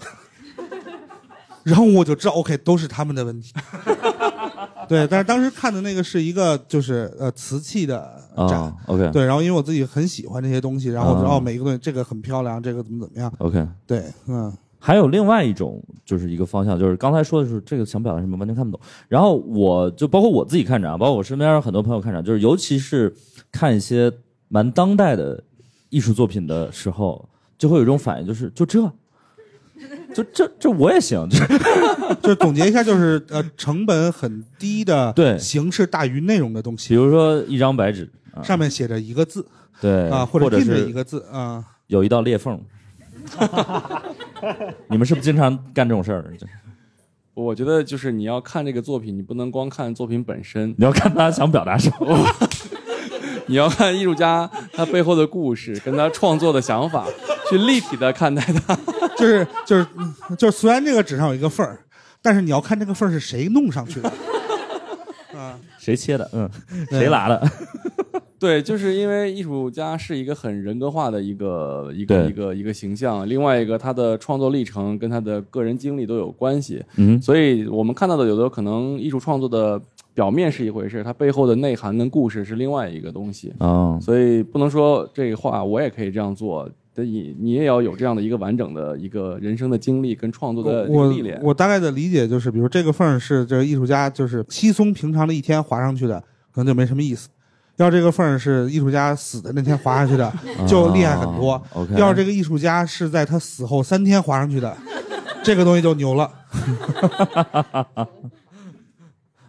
[1.63, 3.53] 然后我就知道 OK 都是他们的问题。
[4.87, 13.65] 对，但是当时看的那个是一个就是呃瓷器的展，啊，OK，对，然后因为我自己很喜欢这些东西，然后我知道每一个东西这个很漂亮，这个怎么怎么样，，OK。
[13.87, 18.85] 对，嗯，还有另外一种，就是一个方向，就是刚才说的是这个想表达什么，完全看不懂。
[19.07, 23.15] 然后我就包括我自己看展，包括我身边很多朋友看展，就是尤其是
[23.53, 24.11] 看一些
[24.49, 25.41] 蛮当代的
[25.89, 28.81] 艺术作品的时候，就会有一种反应，就是就这，
[30.13, 31.47] 就这这我也行，就是
[32.21, 39.45] 就总结一下，就是呃成本很低的， 对形式大于内容的东西比，如说一张白纸，啊、上面写着一个字
[39.81, 42.59] 对啊，或或者印着是一个字啊，有一道裂缝。
[44.89, 46.31] 你们是不是经常干这种事儿？
[47.33, 52.25] 我觉得就是你要看这个作品，你不能光看作品本身，你要看他想表达什么。
[53.47, 57.07] 你要看艺术家他背后的故事，跟他创作的想法，
[57.49, 58.77] 去立体的看待它。
[59.17, 61.79] 就是就是嗯就是虽然这个纸上有一个缝儿，
[62.21, 64.11] 但是你要看这个缝儿是谁弄上去的
[65.37, 66.29] 啊，谁切的？
[66.33, 66.49] 嗯，
[66.89, 67.41] 谁拉的？
[68.39, 79.81] 对，就是因为艺术家是一个很人格化的一个一个一个一个形象，另外一个他的创作历程跟他的个人经历都有关系，嗯所以我们看到的有的可能艺术创作的
[80.13, 86.69] 表面是一回事，它背后的内涵跟故事是另外一个东西，啊，所以不能说这个话我也可以这样做。
[86.93, 91.39] 但你你也要有这样的一个完整的一个人生的经历跟创作的历练。
[91.41, 96.19] 我大概的理解就是，比如这个缝是这个艺术家就是稀松平常的一天划上去的，
[96.51, 97.29] 可能就没什么意思。
[97.77, 100.31] 要这个缝是艺术家死的那天划上去的，
[100.67, 101.53] 就厉害很多。
[101.53, 104.77] 啊 OK，要是这个艺术家是在他死后三天划上去的，
[105.43, 106.29] 这个东西就牛了。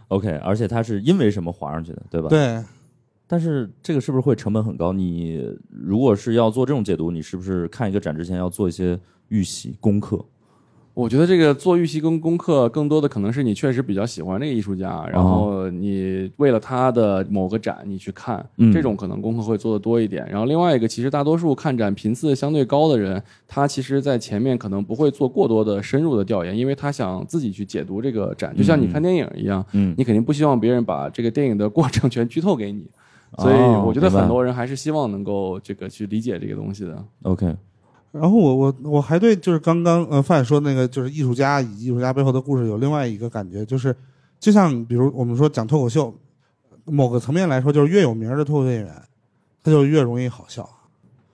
[0.08, 2.28] OK，而且他是因为什么划上去的，对吧？。
[2.28, 2.62] 对，
[3.26, 4.92] 但是这个是不是会成本很高？
[4.92, 10.24] 你如果是要做这种解读，你是不是看一个展之前要做一些预习功课？
[10.92, 20.24] 我觉得这个做预习跟功课，更多的可能是你确实比较喜欢这个艺术家，然后你为了他的某个展你去看，嗯这种可能功课会做的多一点。
[20.30, 32.86] 然后另外一个，其实大多数看展频次相对高的人，他其实在前面可能不会做过多的深入的调研，因为他想自己去解读这个展，就像你看电影一样，嗯，你肯定不希望别人把这个电影的过程全剧透给你。
[33.38, 37.04] 所以哦我觉得很多人还是希望能够这个去理解这个东西的。
[37.22, 37.56] OK，
[38.12, 43.94] 然后我我我还对就是刚刚呃范说那个就是艺术家以及艺术家背后的故事有另外一个感觉，就是
[44.38, 46.14] 就像比如我们说讲脱口秀，
[46.84, 49.02] 某个层面来说，就是越有名的脱口秀演员，
[49.62, 50.68] 他就越容易好笑。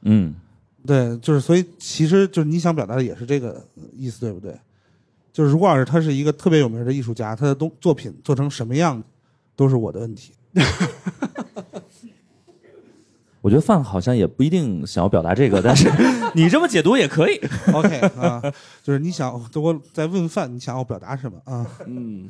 [0.03, 0.35] 嗯，
[0.87, 4.57] 对，就是所以其实就是你想表达的也是这个意思，对不对？
[5.33, 9.03] 就是如果要是他是一个特别有名的艺术家，他的东作品做成什么样，
[9.55, 10.33] 都是我的问题。
[13.41, 15.91] 我觉得范好像也不一定想要表达这个，但是
[16.35, 17.41] 你这么解读也可以。
[17.73, 18.43] OK 啊，
[18.83, 21.67] 就是你想我在问范，你想要表达什么啊？
[21.87, 22.29] 嗯，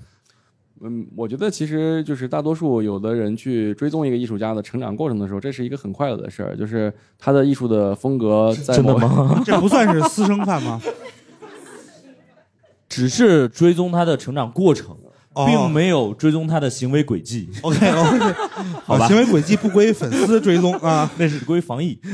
[0.80, 9.42] 嗯，我觉得其实就是大多数有的人去追踪一个艺术家的成长过程的时候，这是一个很快乐的事儿，就是他的艺术的风格在真的吗？
[9.44, 10.80] 这不算是私生饭吗？
[12.88, 15.09] 只是追踪他的成长过程，哦
[15.46, 17.48] 并没有追踪他的行为轨迹。
[17.62, 18.32] OK OK，
[18.84, 21.10] 好吧行为轨迹不归粉丝追踪啊。
[21.18, 21.98] 那是归防疫。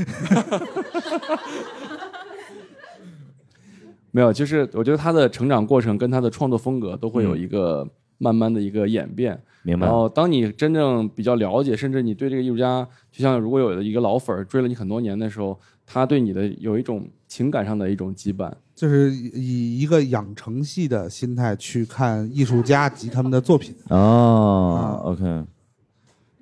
[4.10, 7.86] 没有，就是我觉得他的成长过程跟他的创作风格都会有一个
[8.18, 9.38] 慢慢的一个演变。
[9.62, 9.94] 明白然。
[9.94, 18.50] 后，当你真正比较了解，甚至你对这个艺术家，就像如果有一个老粉追了你很多年的时候，他对你的有一种情感上的一种羁绊。
[18.74, 25.44] 就是以一个养成系的心态去看艺术家及他们的作品，哦，OK，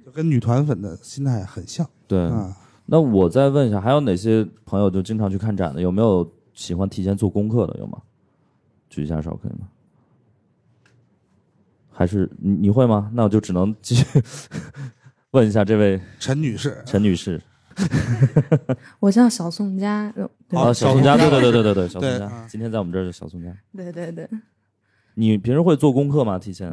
[0.05, 2.21] 就跟女团粉的心态很像对。
[2.27, 2.57] 啊。
[2.87, 5.81] 那我再问一下，还有哪些朋友就经常去看展的？
[5.81, 7.77] 有没有喜欢提前做功课的？
[7.81, 7.99] 有吗？
[8.89, 9.67] 举一下手可以吗？
[11.91, 13.11] 还是你你会吗？
[13.15, 14.05] 那我就只能继续
[15.33, 17.41] 问一下这位陈女士，陈女士。
[19.01, 23.55] 我叫小宋佳，呃对啊，小宋佳，对对对对对对，小宋家啊，今天在我们这儿是小宋佳。
[23.77, 24.29] 对对对，
[25.15, 26.39] 你平时会做功课吗？
[26.39, 26.71] 提前？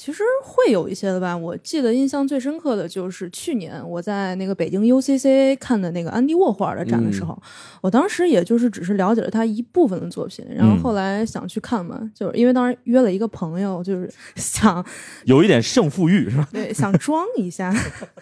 [0.00, 1.36] 其实会有一些的吧。
[1.36, 7.38] 我记得印象最深刻的就是去年我在那个北京 UCC 看的那个安迪沃霍尔的展的时候，
[7.82, 14.82] 我当时也就是只是了解了他一部分的作品，然后后来想去看嘛，就是因为当时约了一个朋友，就是 想
[15.26, 16.48] 有一点胜负欲是吧？
[16.50, 17.70] 对想装一下，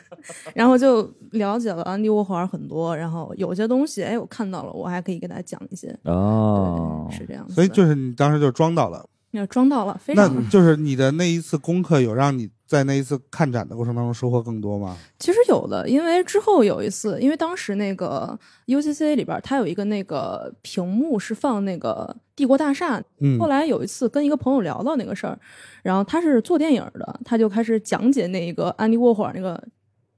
[0.54, 7.54] 然后就了解了安迪沃霍尔很多，然后有些东西哎我看到了，我还可以给他讲一些，哦对，是这样子。
[7.54, 14.96] 所以就是你当时就装到了，要装到了，非那 就是你的那一次功课有让你在那一次看展的过程当中收获更多吗？
[15.18, 23.02] 其实有的，因为之后有一次，因为当时那个 UCC 里边儿它有一个那个屏幕是放那个帝国大厦。
[23.20, 25.38] 嗯后来有一次跟一个朋友聊到那个事儿，
[25.82, 29.62] 然后他是做电影的，他就开始讲解那个安迪沃霍尔那个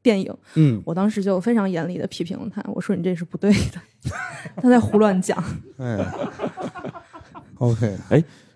[0.03, 0.33] 电影。
[0.55, 3.81] 嗯，我当时就非常严厉的批评了他，我说你这是不对的，
[4.57, 5.43] 他在胡乱讲。
[5.79, 5.99] 哎，
[7.59, 7.97] OK，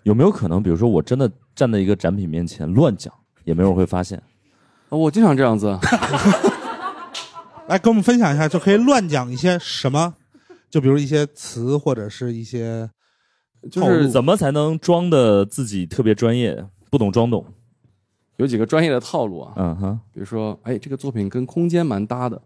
[0.05, 3.11] 有没有可能，比如说我真的站在一个展品面前乱讲，
[3.43, 4.21] 也没有人会发现？
[4.89, 5.67] 哦我经常这样子，
[7.67, 10.13] 来跟我们分享一下，就可以乱讲一些什么？
[10.69, 12.87] 就比如一些词或者是一些
[13.71, 17.43] 就是怎么才能装的自己特别专业，不懂装懂？
[18.37, 22.39] 有几个专业的套路啊，嗯哼，比如说，哎，这个作品跟空间蛮搭的，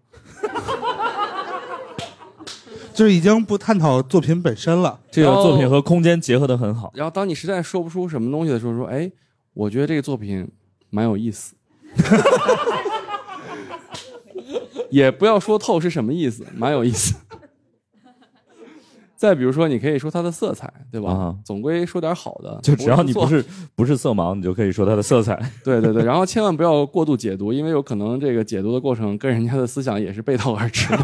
[3.00, 5.00] 就是已经不探讨作品本身了。
[5.10, 6.92] 这个作品和空间结合的很好。
[6.94, 9.10] 然后当你实在说不出什么东西的时候，说，哎，
[9.54, 10.46] 我觉得这个作品
[10.90, 11.56] 蛮有意思，
[14.92, 17.16] 也不要说透是什么意思，蛮有意思。
[19.16, 21.14] 再比如说，你可以说它的色彩，对吧？
[21.14, 25.42] 啊总归说点好的，就只要你不是是不是色盲，你就可以说它的色彩。
[25.64, 31.00] 对 对对，然后千万不要过度解读，因为有可能这个解读的过程跟人家的思想也是背道而驰的。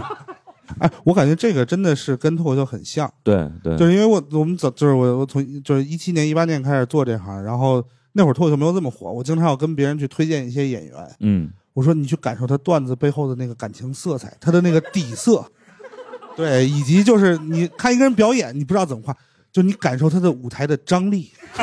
[0.79, 15.45] 哎，我感觉这个真的是跟脱口秀很像，对对，就是因为我我们早就是我我从就是一七年一八年开始做这行，然后那会儿脱口秀没有这么火，我经常要跟别人去推荐一些演员，嗯，我说你去感受他段子背后的那个感情色彩，他的那个底色，
[16.35, 19.15] 对，以及就是你看一个人表演，你不知道怎么画，
[19.51, 21.31] 就你感受他的舞台的张力，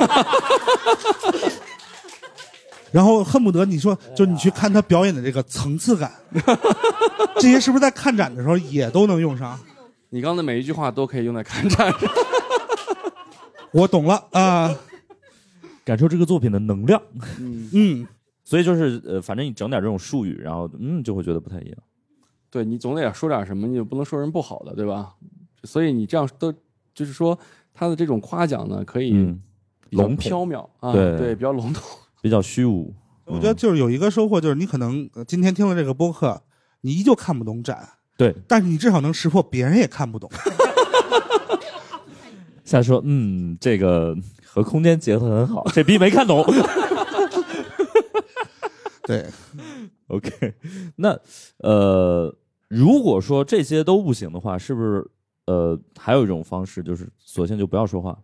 [2.93, 6.13] 然后恨不得你说，就你去看他表演的这个层次感，
[7.41, 9.59] 这些是不是在看展的时候也都能用上？
[10.11, 12.01] 你刚才每一句话都可以用在看展上。
[13.73, 14.71] 我懂了啊，
[15.83, 17.01] 感受这个作品的能量。
[17.41, 18.07] 嗯嗯，
[18.45, 21.77] 所以就是呃，反正你整点这种术语，然后嗯，就会觉得不太一样。
[22.51, 25.15] 对你总得说点什么，你也不能说人不好的，对吧？
[25.65, 26.53] 所以你这样都
[26.95, 27.39] 就是说
[27.73, 29.41] 他的这种夸奖呢，可以嗯，
[29.89, 31.83] 比较笼统缥缈啊，对对，比较笼统。
[32.23, 32.95] 比较虚无。
[33.27, 36.43] 我觉得就是有一个收获，就是你可能呃今天听了这个播客，
[36.81, 40.31] 你依旧看不懂展，对，但是你至少能识破别人也看不懂。
[42.65, 46.43] 下说嗯，这个和空间结合很好，这逼没看懂。
[49.05, 49.27] 对，
[50.09, 50.55] OK，
[50.97, 51.19] 那
[51.59, 52.35] 呃，
[52.69, 55.11] 如果说这些都不行的话，是不是
[55.47, 58.17] 呃还有一种方式，就是索性就不要说话？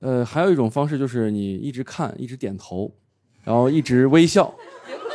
[0.00, 2.94] 呃，还有一种方式就是你一直看，一直点头，
[3.42, 4.54] 然后一直微笑。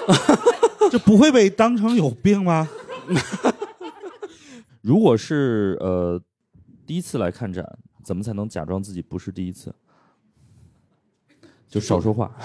[0.91, 2.69] 这不会被当成有病吗？
[4.81, 6.21] 如果是呃
[6.85, 7.65] 第一次来看展，
[8.03, 9.73] 怎么才能假装自己不是第一次？
[11.69, 12.37] 就少说话。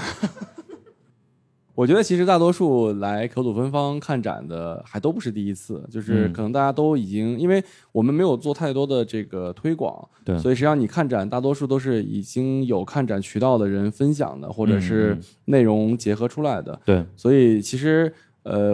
[1.79, 7.63] 我觉得其实大多数来口吐芬芳看展的还都不是第一次，就是嗯可能大家都已经，因为
[7.93, 16.81] 我们没有做太多的这个推广，对所以实际上你看展大多数都是已经有看展渠道的人分享的，或者是内容结合出来的。
[16.85, 18.13] 对，所以其实
[18.43, 18.73] 呃，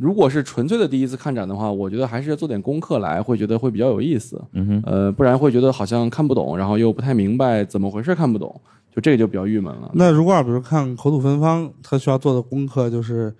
[0.00, 4.42] 如果是纯粹的第一次看展的话，我觉得还是要做点功课来，会觉得会比较有意思。
[4.54, 8.60] 嗯哼，呃，不然会觉得好像看不懂，然后又不太明白怎么回事，看不懂，
[8.94, 9.90] 就这个就比较郁闷了。
[9.94, 13.34] 那如果比如看口吐芬芳，他需要做的功课就是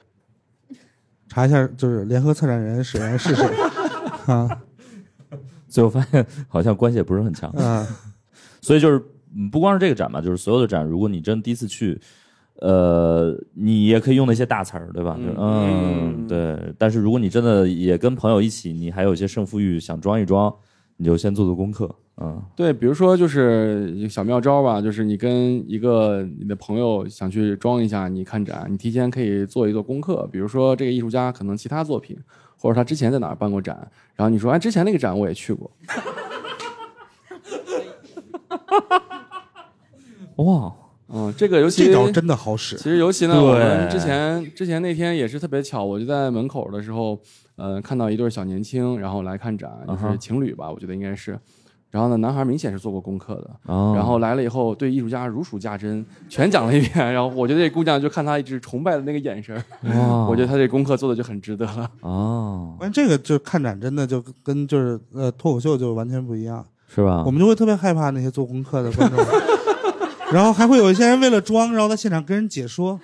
[1.28, 3.46] 查一下，就是联合策展人始源是谁
[4.26, 4.48] 啊
[5.68, 7.86] 最后发现好像关系也不是很强，啊
[8.60, 9.02] 所以就是
[9.34, 12.00] 嗯不光是这个展嘛，就是所有的展，如果你真第一次去，
[12.56, 15.16] 呃，你也可以用那些大词儿，对吧？
[15.18, 16.74] 嗯对。
[16.76, 20.52] 但是如果你真的也跟朋友一起，你还有一些胜负欲，想装一装，
[21.02, 21.88] 你就先做做功课，
[22.20, 30.28] 嗯对，比如说就是小妙招吧，就是你跟一个你的朋友想去装一下，你看展，你提前可以做一做功课。
[30.30, 32.18] 比如说这个艺术家可能其他作品，
[32.58, 35.70] 或者他之前在哪儿办过展，然后你说哎，之前那个展我也去过，
[40.44, 40.74] 哇，
[41.12, 42.84] 嗯，这个尤其这招真的好使其。
[42.84, 47.18] 实尤其呢，我们之前之前那天也是特别巧，我就在门口的时候，
[47.56, 51.38] 呃，看到一对小年轻，然后来看展，就是情侣吧，我觉得应该是。
[51.90, 57.12] 然后呢，男孩明显是做过功课的，哦然后来了以后对艺术家如数家珍，全讲了一遍。
[57.12, 59.60] 然后我觉得这姑娘就看他一直崇拜的那个眼神
[60.28, 61.90] 我觉得他这功课做的就很值得了。
[62.02, 67.24] 哦，关键这个就看展真的就跟就是呃脱口秀就完全不一样，是吧？
[67.26, 69.18] 我们就会特别害怕那些做功课的观众，
[70.32, 73.00] 然后还会有一些人为了装，然后在现场跟人解说。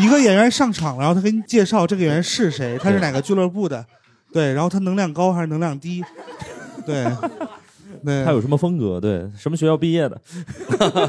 [0.00, 3.84] 一个演员上场，然后他给你介绍这个演员是谁，他是哪个俱乐部的，
[4.32, 6.02] 对，然后他能量高还是能量低，
[6.86, 7.04] 对，
[8.02, 8.98] 对，他有什么风格？
[8.98, 10.18] 对，什么学校毕业的？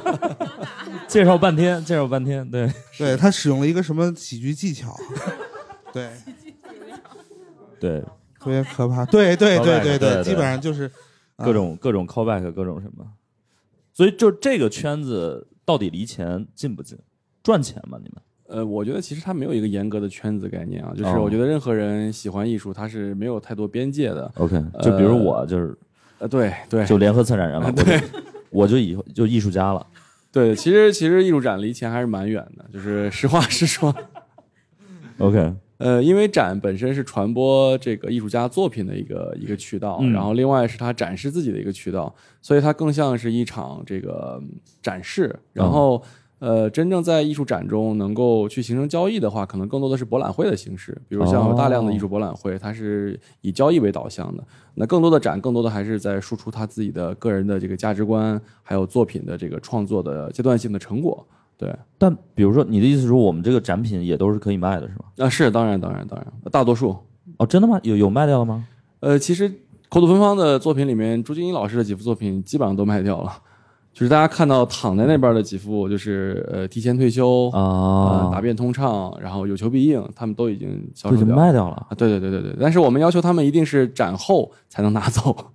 [1.07, 4.93] 介绍半天，介绍半天，对，对他使用了一个什么喜剧技巧，
[5.93, 6.09] 对，
[7.79, 8.01] 对，
[8.37, 10.91] 特别可怕，对对对对对对基本上就是
[11.37, 13.05] 啊各种各种 callback，各种什么。
[13.93, 16.97] 所以就这个圈子到底离钱近不近？
[17.43, 17.97] 赚钱吗？
[18.01, 18.21] 你们？
[18.47, 24.31] 呃，我觉得其实它没有一个严格的圈子概念啊，就是哦我觉得任何人喜欢艺术，它是没有太多边界的。
[24.35, 25.75] OK，就比如我就是
[26.19, 27.99] 呃，对对，就联合策展人了， 对
[28.49, 29.85] 我就我就以后就艺术家了。
[30.31, 33.93] 对，其实其实艺术展离钱还是蛮远的，就是实话实说。
[35.19, 44.49] OK，呃，因为展本身是传播这个艺术家作品的一个一个渠道，嗯然后另外是他展示自己的一个渠道，所以它更像是一场这个嗯
[44.81, 45.35] 展示。
[45.51, 46.01] 然后、
[46.39, 54.43] 呃，真正在艺术展中能够去形成交易的话，可能更多的是博览会的形式，比如像有大量的艺术博览会，它是以交易为导向的。
[54.75, 61.25] 那更多的展，更多的还是在输出他自己的个人的这个价值观，还有作品的这个创作的阶段性的成果。
[61.57, 65.05] 对，但比如说你的意思是说，我们这个展品也都是可以卖的，是吗？
[65.17, 66.95] 啊，是当然，当然，当然，大多数。
[67.37, 67.79] 哦，真的吗？
[67.83, 68.65] 有有卖掉了吗？
[68.99, 69.49] 呃，其实
[69.89, 73.31] 口吐芬芳的作品里面，朱晶莹老师的几幅作品基本上都卖掉了。
[73.93, 81.45] 就是大家看到躺在那边的几幅，就是呃提前退休呃啊，答辩通畅，然后有求必应，他们都已经销都已经售掉了。
[81.45, 81.75] 卖掉了。
[81.89, 85.35] 啊，对对对对对，但是我们要求他们一定是展后才能拿走。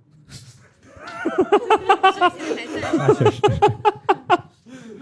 [2.97, 3.41] 那确实，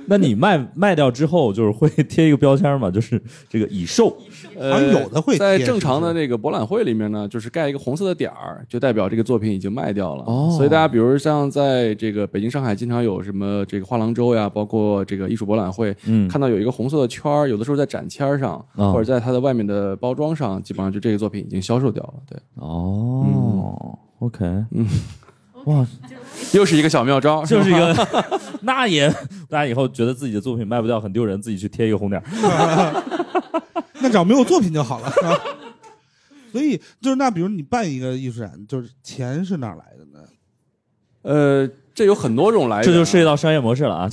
[0.10, 4.16] 那你卖卖掉之后，就是会贴一个标签嘛，就是这个已售。
[4.58, 10.24] 呃，好像有的会在正常的那个博览会里面呢，就是盖一个红色的点儿，就代表这个作品已经卖掉了。
[10.26, 10.50] 哦。
[10.56, 16.28] 所以大家比如像在这个北京、上海，经常有什么这个画廊周呀，包括这个艺术博览会，嗯。
[16.28, 22.14] 看到有一个红色的圈儿，有的时候在展签儿上，哦或者在它的外面的包装上，基本上就这个作品已经销售掉了。
[22.28, 24.88] 对，哦，OK，嗯，
[25.68, 25.88] 哇，
[26.54, 27.96] 又是一个小妙招， 就是一个，
[28.64, 29.10] 那也
[29.50, 33.04] 大家以后觉得自己的作品卖不掉很丢人，自己去贴一个红点儿。
[34.00, 35.08] 那只要没有作品就好了。
[35.08, 35.40] 啊
[36.50, 40.26] 所以就是那，比如你办一个艺术展，就是钱是哪来的呢？
[41.24, 44.10] 呃，这有很多种来源啊，这就涉及到商业模式了啊！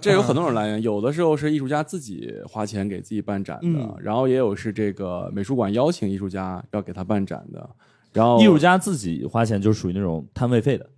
[0.00, 7.68] 这有很多种来源，有的时候是艺术家自己花钱给自己办展的，嗯然后也有是这个美术馆邀请艺术家要给他办展的，
[8.12, 10.88] 然后艺术家自己花钱就属于那种摊位费的，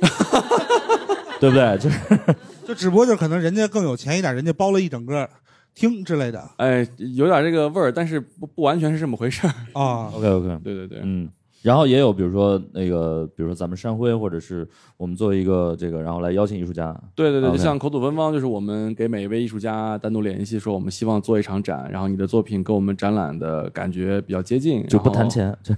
[1.40, 1.78] 对不对？
[1.78, 1.98] 就是
[2.66, 5.28] 就只不过就是可能人家更有钱一点，人家包了一整个
[5.74, 9.52] 厅之类的哎有点这个味儿，但是不不完全是这么回事儿。
[9.72, 10.10] 啊。
[10.14, 11.28] OK OK，对对对，嗯。
[11.62, 16.92] 然后也有，比如说那个，比如说咱们山辉，或者是我们作为一个这个，然后来邀请艺术家。
[17.14, 25.72] 对对对，就像口吐芬芳，就是我们给每一位艺术家单独联系，说我们希望做一场展，然后你的作品跟我们展览的感觉比较接近，就不谈钱，就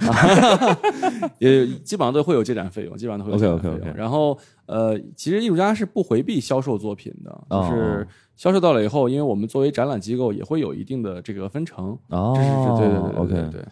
[1.39, 3.77] 也基本上都会有借展费用，基本上都会有借展费用。
[3.77, 8.07] OK，OK，OK 然后呃，其实艺术家是不回避销售作品的，哦就是
[8.37, 11.97] 销售到了以后，因为我们作为展览机构也会有一定的这个分成。
[12.09, 13.65] 哦这是是对对对对 OK 对对。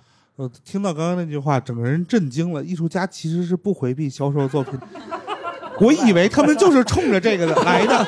[0.42, 2.64] 我听到刚刚那句话，整个人震惊了。
[2.64, 4.76] 艺术家其实是不回避销售作品，
[5.80, 8.04] 我以为他们就是冲着这个的来的。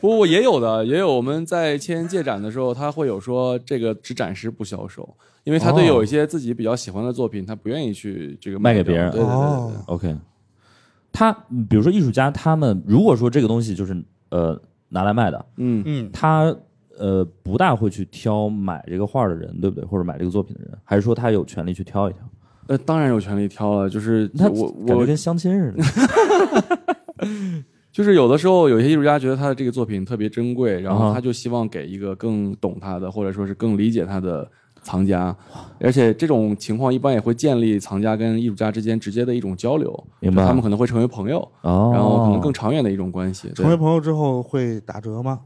[0.00, 1.14] 不不也有的，也有。
[1.14, 5.08] 我们在签借展的时候，他会有说这个只展示不销售，
[5.44, 9.72] 因为他对哦有一些自己比较喜欢的作品，他不愿意去这个卖给别人对对对对哦。
[9.72, 10.16] 对 OK，
[11.12, 13.96] 他嗯比如说艺术家，他们如果说这个东西就是
[14.30, 16.54] 呃拿来卖的，嗯，嗯，他
[16.98, 19.84] 呃不大会去挑买这个画的人，对不对？
[19.84, 22.22] 或者买这个作品的人，还是说他有权利去挑一挑？
[22.66, 25.82] 呃，当然有权利挑了，就是他我我跟相亲似的。
[27.90, 34.48] 就是有的时候有些艺术家觉得他的这个作品特别珍贵，然后他就希望给一个更懂他的，或者说是更理解他的
[34.82, 35.34] 藏家，
[35.80, 43.50] 而且这种情况一般也会建立藏家跟艺术家之间直接的一种交流，明白他们可能会成为朋友，哦，然后可能更长远的一种关系。
[43.54, 45.40] 成为朋友之后会打折吗？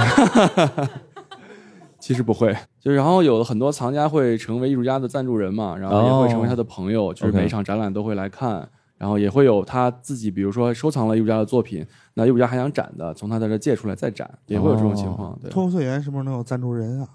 [2.00, 15.38] 其实不会，就然后有的很多藏家会成为艺术家的赞助人嘛，然后也会成为他的朋友，就是每一场展览都会来看，然后也会有他自己，比如说收藏了艺术家的作品，那艺术家还想展的，从他在这借出来再展，也会有这种情况。
[15.42, 17.08] 对，脱口秀演员什么时候能有赞助人啊？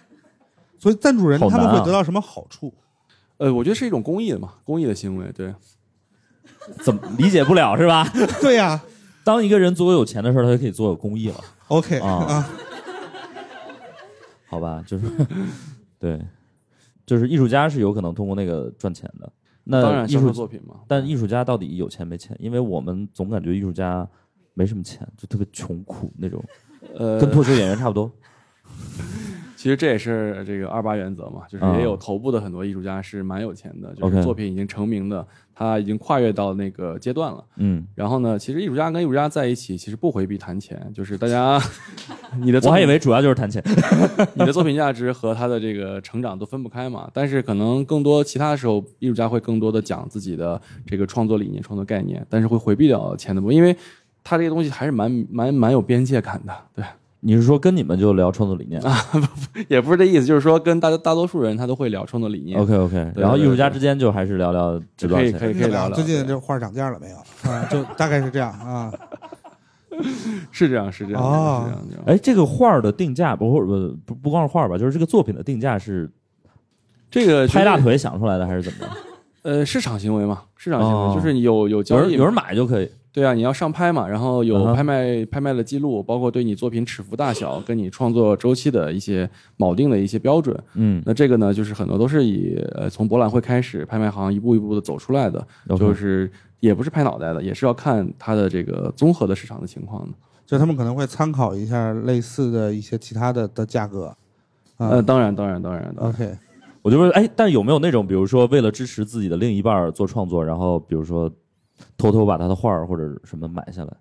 [0.80, 2.72] 所以赞助人啊他们会得到什么好处？
[3.36, 5.30] 呃，我觉得是一种公益的嘛，公益的行为。
[5.32, 5.54] 对，
[6.82, 8.08] 怎么理解不了是吧？
[8.40, 8.80] 对呀
[9.22, 11.36] 当一个人足够有钱的时候，他就可以做公益了，
[11.68, 12.50] ，OK 啊啊，
[14.46, 14.82] 好吧？
[14.86, 15.06] 就是
[15.98, 16.20] 对，
[17.06, 19.30] 就是艺术家是有可能通过那个赚钱的。
[19.66, 20.80] 当那然销售艺术作品嘛。
[20.86, 22.36] 但艺术家到底有钱没钱？
[22.38, 24.06] 因为我们总感觉艺术家
[24.52, 26.44] 没什么钱，就特别穷苦那种，
[26.94, 28.10] 呃，跟脱口秀演员差不多。
[29.64, 37.42] 其实这也是这个二八原则嘛，就是啊也有头部的很多艺术家是蛮有钱的，就是作品已经成名的，他已经跨越到那个阶段了。
[37.56, 41.58] 嗯，然后呢，其实艺术家跟艺术家在一起，其实不回避谈钱，就是大家
[42.44, 43.64] 你的我还以为主要就是谈钱。
[44.36, 47.10] 你的作品价值和他的这个成长都分不开嘛。
[47.14, 53.74] 但是可能更多其他的时候，艺术家会更多的讲自己的这个创作理念、创作概念，但是会回避掉钱的部分，因为
[54.22, 56.54] 他这个东西还是蛮蛮蛮有边界感的。
[56.74, 56.84] 对，
[57.26, 58.94] 你是说跟你们就聊创作理念啊
[59.68, 62.60] 也不是这意思，就是说跟大大多数人他都会聊创作理念。
[62.60, 65.52] ？OK OK，对然后艺术家之间就还是聊聊值多少可以可以。
[65.54, 65.90] 可以聊聊。
[65.90, 67.16] 最近这画涨价了没有？
[67.50, 68.92] 啊，就大概是这样啊。
[70.50, 72.04] 是这样是这样哦是这样这样。
[72.06, 76.10] 哎，这个画儿的定价不不不不光是画儿吧，就是这个作品的定价是
[77.10, 78.86] 这个拍大腿想出来的还是怎么着？
[79.42, 82.90] 呃市场行为嘛，市场行哦为就是有有有交易有人买就可以。
[83.14, 90.60] 对啊，你要上拍嘛，然后有拍卖、拍卖的记录，包括对你作品尺幅大小跟你创作周期的一些锚定的一些标准。
[90.74, 95.46] 嗯，那这个呢，就是很多都是以呃从博览会开始，拍卖行一步一步的走出来的
[95.78, 100.14] 就是也不是拍脑袋的，也是要看它的这个综合的市场的情况的。
[100.44, 104.06] 就他们可能会参考一下类似的一些其他的的价格。
[104.76, 106.36] 啊、呃，当然，当然，当然，当然 OK，
[106.82, 111.30] 我就问，哎，但有没有那种，比如说为了支持自己的另一半做创作，然后比如说
[111.96, 113.92] 偷偷把他的画儿或者什么买下来？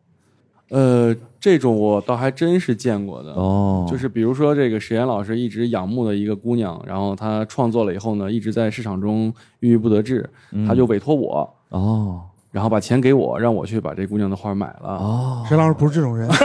[0.69, 3.33] 呃，这种我倒还真是见过的。
[3.33, 12.21] 哦，就是比如说这个史岩老师一直仰慕的一个姑娘，然后她创作了以后呢，一直在市场中郁郁不得志，嗯她就委托我，哦
[12.51, 14.89] 然后把钱给我，让我去把这姑娘的画买了。
[14.89, 16.29] 哦，沈老师不是这种人。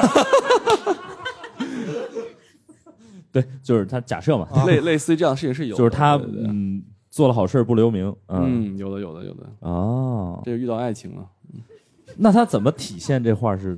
[3.30, 6.82] 对，就是他假设嘛，类类似于这样的事情是有的，就是他对对对嗯
[7.18, 11.26] 做了好事不留名，嗯嗯，有的有的有的，哦，这就遇到爱情了。
[12.16, 13.76] 那他怎么体现这画是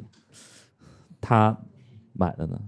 [1.22, 1.57] 他
[2.12, 2.61] 买的呢？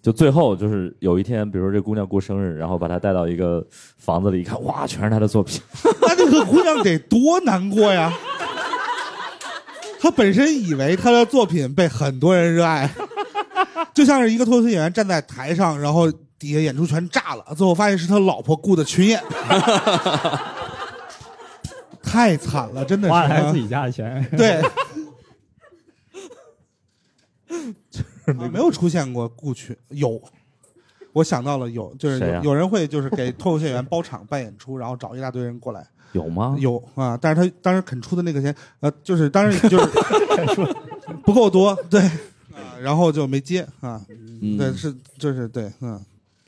[0.00, 3.62] 就最后就是有一天，比如说这姑娘过生日，然后把她带到一个
[3.98, 5.60] 房子里，一看，哇，全是她的作品。
[6.00, 8.10] 那这个姑娘得多难过呀！
[10.00, 12.90] 她本身以为她的作品被很多人热爱，
[13.92, 19.22] 就像是一个脱口秀演员站在台上，然后底下演出全炸了，最后发现是他老婆雇的群演，
[22.02, 23.12] 太惨了，真的是。
[23.12, 24.26] 花自己家的钱。
[24.36, 24.60] 对，
[28.34, 30.20] 啊没有出现过雇群，有，
[31.12, 36.56] 我想到了有，就是有有人会就是给脱口秀演员包场办演出，然后找一大堆人过来，有吗？
[36.58, 39.86] 有啊，但是他当时肯出的那个钱，呃，就是当时就是
[41.24, 42.00] 不够多，对，
[42.52, 44.04] 啊，然后就没接啊，
[44.42, 45.98] 嗯，对，是就是对，嗯，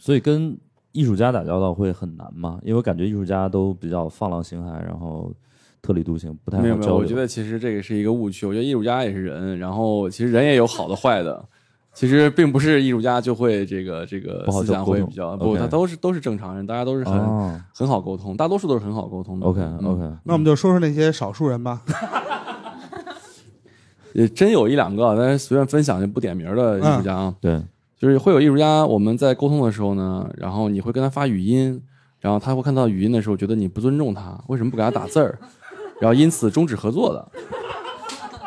[0.09, 0.57] 所以跟
[0.93, 2.59] 艺术家打交道会很难吗？
[2.63, 5.31] 因为我感觉艺术家都比较放浪形骸，然后
[5.83, 8.47] 特立独行，不太好没有没有，我觉得其实这个是一个误区。
[8.47, 11.45] 我觉得艺术家也是人，然后其实人也有好的坏的。
[11.93, 19.47] 其实并不是艺术家就会这个这个不好思想会比较不，他都是都是正常人，大家都是很、哦很好沟通，大多数都是很好沟通的。
[19.47, 21.83] ，OK 嗯 OK，那我们就说说那些少数人吧，
[24.15, 27.35] 也真有一两个，但是随便分享就不点名的艺术家啊。
[27.43, 27.63] 对，
[27.99, 31.83] 就是会有艺术家，我们在沟通的时候呢，然后你会跟他发语音，
[32.21, 35.39] 然后他会看到语音的时候觉得你不尊重他，为什么不给他打字儿，
[36.01, 37.29] 然后因此终止合作的。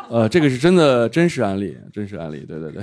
[0.09, 2.81] 呃，这个是真的真实案例，真实案例，对对对。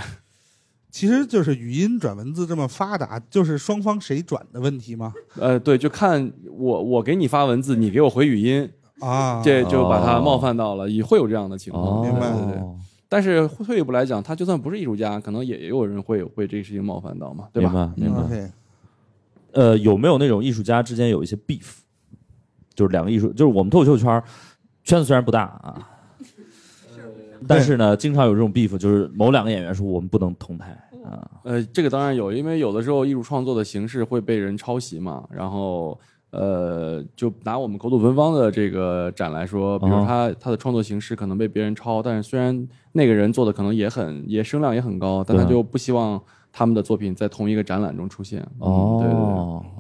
[0.90, 5.12] 其实就是语音转文字这么发达，就是双方谁转的问题吗？
[5.38, 8.68] 呃，对，就看我我给你发文字，你给我回语音，
[9.00, 12.00] 啊，这就把他冒犯到了，也会有这样的情况。
[12.00, 12.62] 哦，明白对对对。
[13.08, 17.92] 但是退一步来讲，他就算不是艺术家，可能也也有人会会这个事情冒犯到嘛，对明吧？
[17.96, 18.52] 白明白。
[19.52, 21.78] 呃，有没有那种艺术家之间有一些 beef？
[22.74, 24.22] 就是两个艺术，就是我们脱口秀圈儿
[24.84, 25.88] 圈子虽然不大啊，
[27.48, 30.70] 但是呢，经常有这种 beef，就是某两个演员说我们不能同台
[31.02, 31.40] 啊。
[31.44, 35.26] 呃，这个当然有，因为有的时候艺术创作的形式会被人抄袭嘛。
[35.30, 35.98] 然后，
[36.30, 46.20] 呃，就拿我们口吐芬芳的这个展来说，比如嗯他、他的创作形式可能被别人抄，但是虽然那个人做的可能也很也声量也很高，但他就不希望
[46.52, 48.40] 他们的作品在同一个展览中出现。
[48.60, 49.70] 嗯哦，对对对。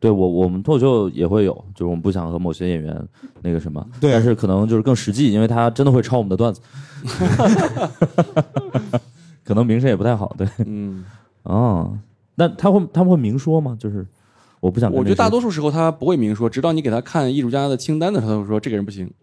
[0.00, 3.06] 对我我们脱口秀也会有，就是我们不想和某些演员
[3.42, 4.10] 那个什么，对。
[4.10, 6.62] 但是可能就是更实际，因为他真的会抄我们的段子，
[9.44, 11.04] 可能名声也不太好，对，嗯，
[11.42, 11.98] 哦，
[12.34, 13.76] 那他会他们会明说吗？
[13.78, 14.06] 就是
[14.60, 19.10] 我不想我觉得大多数时候他不会明说，直到你给他看艺术家的清单的时候，他会说这个人不行。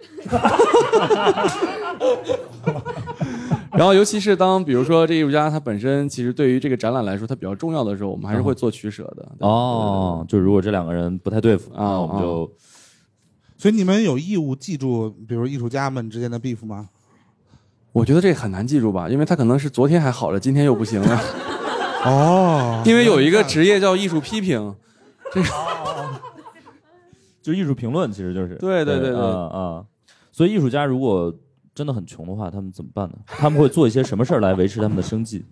[3.72, 9.30] 然后，尤其是当比如说这艺术家他本身其实对于这个展览来说他比较重要的时候，我们还是会做取舍的。
[9.40, 12.52] 哦，就如果这两个人不太对付啊我们就
[13.58, 16.90] 所以你们有义务记住，比如艺术家们之间的 beef 吗？
[17.92, 21.22] 我觉得这很难记住吧，因为他可能是昨天还好了，今天又不行了。
[22.06, 24.74] 哦， 因为有一个职业叫艺术批评，
[27.42, 29.86] 就艺术评论，其实就是对对对对啊啊。
[30.32, 31.34] 所以艺术家如果
[31.74, 33.16] 真的很穷的话，他们怎么办呢？
[33.26, 35.46] 他们会做一些什么事儿来维持他们的生计？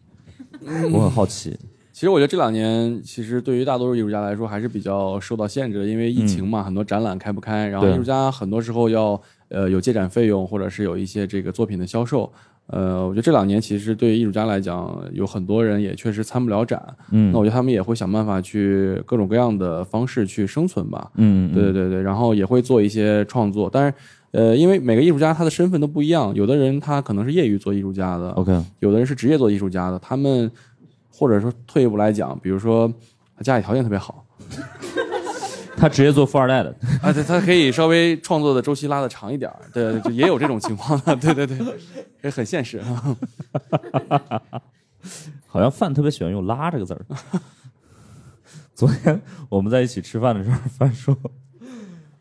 [0.92, 1.58] 我很好奇。
[1.94, 12.30] 其实我觉得这两年，其实对于大多数艺术家来说还是比较受到限制的，因为疫情嘛，很多展览开不开，然后艺术家很多时候要呃有借展费用，或者是有一些这个作品的销售。
[12.68, 21.12] 呃，我觉得这两年其实对于艺术家来讲，有很多人也确实参不了展，嗯那我觉得他们也会想办法去各种各样的方式去生存吧。
[21.16, 23.94] 嗯，对对对对，然后也会做一些创作，但是
[24.32, 30.52] 呃，因为每个艺术家他的身份都不一样，有的人他可能是业余做艺术家的，OK，有的人是职业做艺术家的，他们
[31.12, 32.92] 或者说退一步来讲，比如说
[33.38, 34.26] 他家里条件特别好
[35.78, 41.58] 他直接做富二代的，啊，对，他可以稍微创作的周期拉的长一点儿，对，就也有这种情况的，对对对，
[42.24, 42.82] 也很现实。
[45.48, 47.06] 好像范特别喜欢用“拉”这个字儿。
[48.74, 51.16] 昨天我们在一起吃饭的时候，范说：“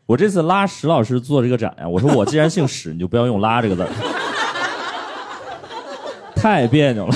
[0.05, 3.89] 我这次拉史老师做这个展呀。”我说：“我既然姓史，你就不要用‘拉’这个字儿，
[6.35, 7.15] 太别扭了。”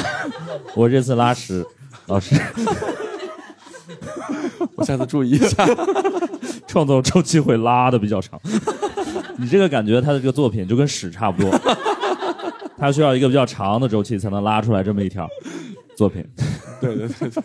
[0.76, 1.66] 我这次拉史
[2.08, 2.36] 老师
[4.76, 5.66] 我下次注意一下。
[6.68, 8.40] 创作周期会拉的比较长。
[9.38, 11.52] 你这个感觉，他的这个作品就跟屎差不多，
[12.78, 15.28] 他需要一个比较长的周期才能拉出来这么一条
[15.96, 16.24] 作品。
[16.80, 17.44] 对对对对，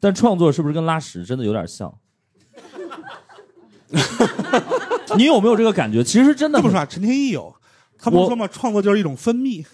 [0.00, 1.92] 但创作是不是跟拉屎真的有点像？
[5.16, 6.02] 你有没有这个感觉？
[6.02, 7.54] 其实真的很这么说啊，陈天一有，
[7.96, 9.64] 他不是说嘛，创作就是一种分泌。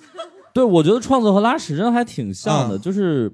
[0.52, 3.32] 对，我觉得创作和拉屎真的还挺像的，嗯就是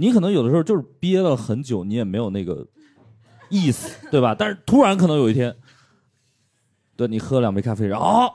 [0.00, 2.64] 你可能有的时候就是憋了很久，你也没有那个
[3.48, 4.32] 意思， 对吧？
[4.32, 5.52] 但是突然可能有一天，
[6.94, 8.30] 对你喝两杯咖啡，然后、啊、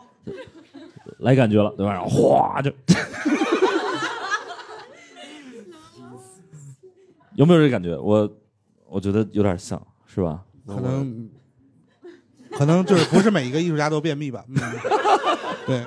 [1.20, 1.94] 来感觉了，对吧？
[1.94, 2.70] 然后哗就，
[7.36, 7.98] 有没有这个感觉？
[7.98, 8.30] 我
[8.90, 10.44] 我觉得有点像，是吧？
[10.68, 11.30] 可能，
[12.52, 14.44] 可能就是不是每一个艺术家都便秘吧？
[14.50, 14.56] 嗯，
[15.66, 15.86] 对，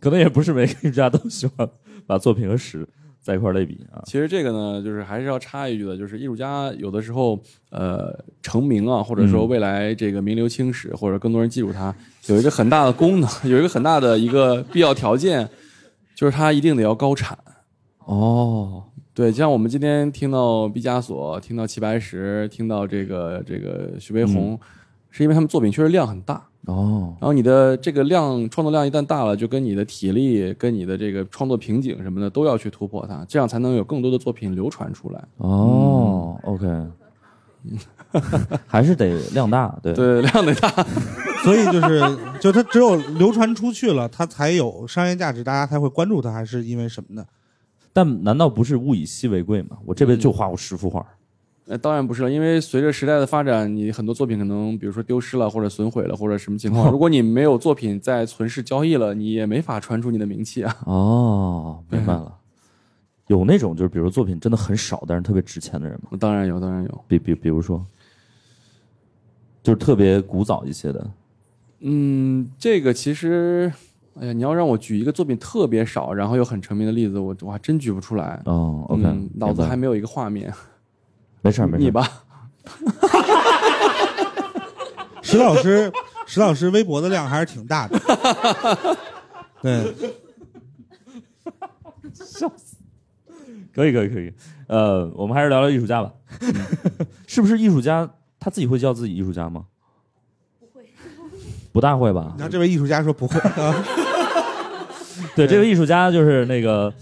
[0.00, 1.70] 可能也不是每个艺术家都喜欢
[2.08, 2.84] 把作品和屎
[3.26, 4.00] 在一块儿类比啊。
[4.04, 7.36] 其实这个呢，就是还是要插一句的，就是艺术家有的时候，
[7.70, 11.92] 呃，成名啊，或者说嗯未来这个名留青史，或者更多人记住他，
[12.28, 15.48] 有一个很大的功能， 有一个很大的一个必要条件，
[16.14, 17.36] 就是他一定得要高产。
[18.04, 24.56] 哦，对，就像我们今天听到毕加索，听到齐白石，听到这个这个徐悲鸿，
[25.16, 26.46] 是因为他们作品确实量很大。
[26.66, 35.24] 哦，然后你的这个量创作量一旦大了，就跟你的体力、跟你的这个创作瓶颈什么的都要去突破它，这样才能有更多的作品流传出来。
[35.38, 36.86] 哦、o k
[38.66, 40.68] 还是得量大，对，对，量得大。
[41.42, 47.24] 所以就是，就它只有流传出去了，它才有商业价值，大家才会关注它，还是因为什么呢？
[47.92, 49.78] 但难道不是物以稀为贵吗？
[49.86, 51.06] 我这辈子就画过十幅画，
[51.66, 60.76] 呃，当然不是了，因为随着时代的发展，你很多作品可能，比如说丢失了，或者损毁了，或者什么情况， 如果你没有作品在存世交易了，你也没法传出你的名气啊。
[60.86, 62.32] 哦，明白了。
[63.26, 66.16] 有那种就是，比如作品真的很少，但是特别值钱的人吗？
[66.20, 67.04] 当然有，当然有。
[67.08, 67.84] 比比比如说，
[69.64, 71.10] 就是特别古早一些的，
[71.80, 73.72] 嗯，这个其实
[74.20, 78.40] 哎呀，你要让我举一个作品特别少，然后又很成名的例子，我我还真举不出来。
[78.44, 80.54] 哦，OK，嗯脑子还没有一个画面。
[81.46, 82.24] 没事没事，你吧，
[85.22, 85.92] 石老师，
[86.26, 87.96] 石老师微博的量还是挺大的。
[89.62, 89.94] 对，
[93.72, 94.32] 可以可以可以，
[94.66, 96.12] 呃，我们还是聊聊艺术家吧。
[97.28, 99.66] 是不是艺术家他自己会叫自己艺术家吗？
[100.58, 100.90] 不会，
[101.72, 102.42] 不大会吧你？
[102.42, 103.84] 看这位艺术家说不会啊，
[105.36, 106.92] 对，这位艺术家就是那个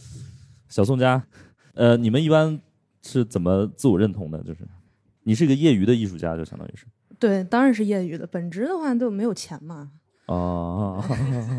[0.69, 1.23] 小宋家。
[1.73, 2.61] 呃，你们一般
[3.07, 4.43] 是怎么自我认同的？
[4.43, 4.61] 就是
[5.23, 6.87] 你是一个业余的艺术家，就相当于是
[7.19, 8.27] 对，当然是业余的。
[8.27, 9.91] 本职的话都没有钱嘛。
[10.27, 11.05] 哦，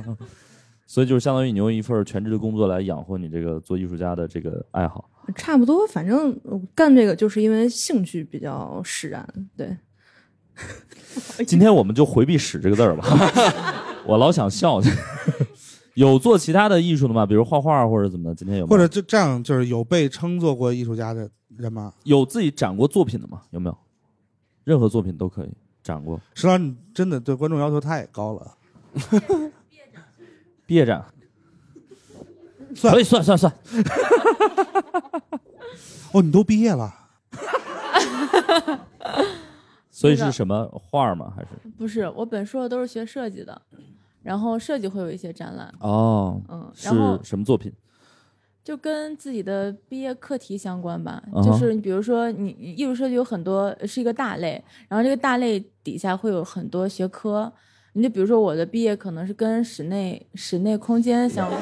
[0.86, 5.10] 所以就是相当于你用一份全职的工作来养活你这个做艺术家的这个爱好。
[5.36, 9.28] 差不多，反正呃干这个就是因为兴趣比较使然。
[9.56, 9.76] 对，
[11.48, 13.08] 今天我们就回避“使”这个字儿吧，
[14.06, 14.80] 我老想笑。
[15.96, 17.26] 有做其他的艺术的吗？
[17.26, 18.36] 比如画画或者怎么的？
[18.36, 21.94] 今天有没有或者就这样，就是有被称作过艺术家的人吗？
[22.04, 23.42] 有自己展过作品的吗？
[23.52, 23.78] 有没有？
[24.64, 25.52] 任何作品都可以
[25.84, 26.20] 展过。
[26.34, 28.52] 石老师，你真的对观众要求太高了。
[30.66, 31.04] 毕业展
[32.74, 33.54] 算可以算算算，
[36.12, 36.92] 哦，你都毕业了，
[39.92, 41.32] 所以是什么画吗？
[41.36, 43.62] 还是不是，我本硕都是学设计的，
[44.26, 47.72] 然后设计会有一些展览，哦，嗯，是然后什么作品？
[48.64, 51.22] 就跟自己的毕业课题相关吧。
[51.44, 57.54] 就是你比如说你，艺术设计有很多是一个大类，然后这个大类底下会有很多学科。
[57.94, 61.62] 你就比如说我的毕业可能是跟室内室内空间相关，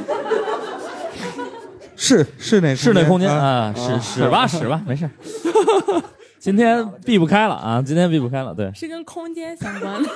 [1.98, 5.10] 是室内室内空间啊，啊，使使吧使吧，没事。
[6.40, 10.10] 今天避不开了啊，今天避不开了，对，是跟空间相关的。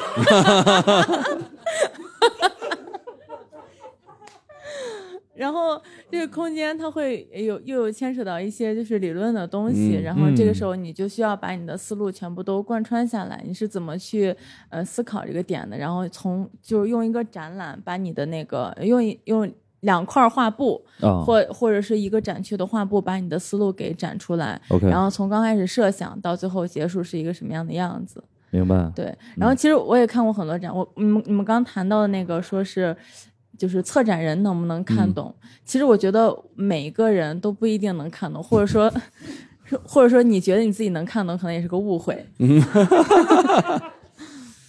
[5.35, 14.35] 然后这个空间它会有又有牵扯到一些就是理论的东西，嗯然后这个时候你就需要把你的思路全部都贯穿下来，你是怎么去
[14.69, 19.49] 呃思考这个点的，然后从就是用一个展览把你的那个用一用
[19.81, 24.59] 两块画布啊或或者是一个展区的画布把你的思路给展出来。
[24.89, 28.23] 然后从刚开始设想到最后结束是一个什么样的样子。
[28.51, 28.91] 明白。
[28.95, 32.95] 对，然后其实我也看过很多展，我你们你们刚谈到的那个说是，
[33.57, 35.33] 就是策展人能不能看懂？
[35.65, 38.91] 其实我觉得每一个人都不一定能看懂，或者说，
[39.83, 42.25] 或者说你觉得你自己能看懂，可能也是个误会。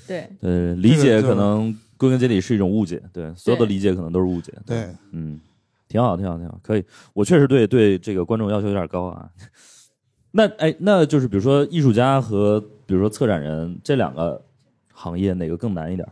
[0.06, 4.52] 对，呃，理解可能归根结底是一种误解，对，所有的理解可能都是误解。
[4.64, 5.38] 对，嗯，
[5.86, 6.84] 挺好，挺好，挺好，可以。
[7.12, 9.28] 我确实对对这个观众要求有点高啊。
[10.32, 14.40] 那哎，那就是比如说艺术家和比如说策展人这两个
[14.94, 16.08] 行业，哪个更难一点？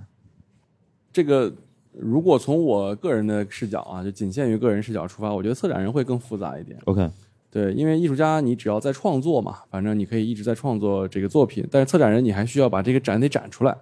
[1.11, 1.51] 这个
[1.93, 6.79] 如果从我个人的视角啊，就仅限于个人视角出发，我觉得策展人会更复杂一点。
[6.85, 7.11] OK，
[7.51, 13.75] 对，因为艺术家你只要在创作嘛，反正你可以一直在创作这个作品，但是策展人你还需要把这个展得展出来。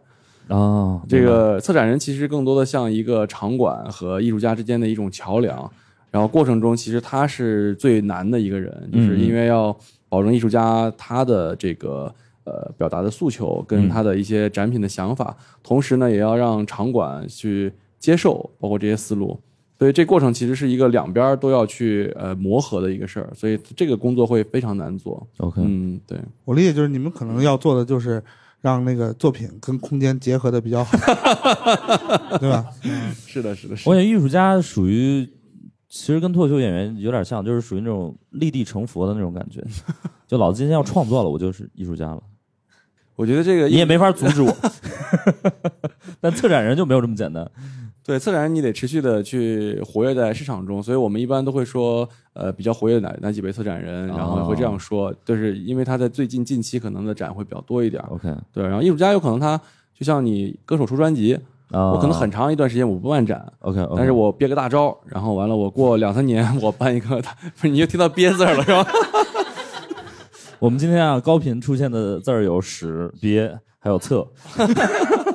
[0.47, 5.69] 啊，这个策展人其实更多的像一个场馆和艺术家之间的一种桥梁，
[6.13, 9.77] 然后过程中其实他是最难的一个人，就是因为要
[10.09, 12.15] 保证艺术家他的这个
[12.45, 19.39] 呃表达的诉求跟他的一些展品的想法，同时呢也要让场馆去接受包括这些思路。
[19.77, 25.27] 所以这过程其实是一个两边儿都要去呃磨合的一个事儿，所以这个工作会非常难做。
[25.39, 28.23] OK，嗯，对，我理解就是你们可能要做的就是
[28.61, 30.97] 让那个作品跟空间结合的比较好，
[32.39, 32.65] 对吧？
[33.27, 33.91] 是的，是的，是的。
[33.91, 35.29] 我感觉艺术家属于，
[35.89, 39.61] 其实跟脱口秀演员有点像，就是属于那种立地成佛的那种感觉。
[40.29, 42.23] 就老子今天要创作了，我就是艺术家了，
[43.17, 44.55] 我觉得这个你也没法阻止我。
[46.21, 47.49] 但策展人就没有这么简单。
[48.07, 58.09] 对，策展人你得持续的去活跃在市场中，所以我们一般都会说，呃，比较活跃的哪哪几位策展人，然后会这样说，就是因为他在最近近期可能的展会比较多一点儿。
[58.11, 59.59] OK，对，然后艺术家有可能他
[59.99, 61.35] 就像你歌手出专辑，
[61.71, 68.87] 啊，我可能很长一段时间我不办展，OK，, 但是我憋个大招，然后完了我过两三年 我办一个，不是你又听到憋字儿了是吧？
[70.65, 74.27] 我们今天啊，高频出现的字儿有使、憋，还有侧。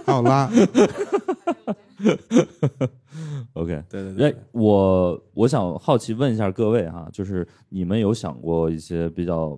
[0.04, 0.50] 还有拉，
[3.54, 9.56] OK，对对对哎，我我想好奇问一下各位哈，就是你们有想过一些比较，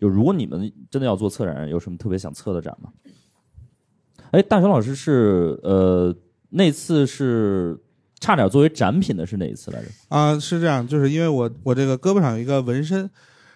[0.00, 0.60] 就如果你们
[0.90, 2.90] 真的要做策展人，有什么特别想策的展吗？
[4.32, 6.12] 哎，大雄老师是呃
[6.48, 7.78] 那次是
[8.18, 9.88] 差点作为展品的是哪一次来着？
[10.08, 13.08] 啊，是这样，就是因为我我这个胳膊上有一个纹身，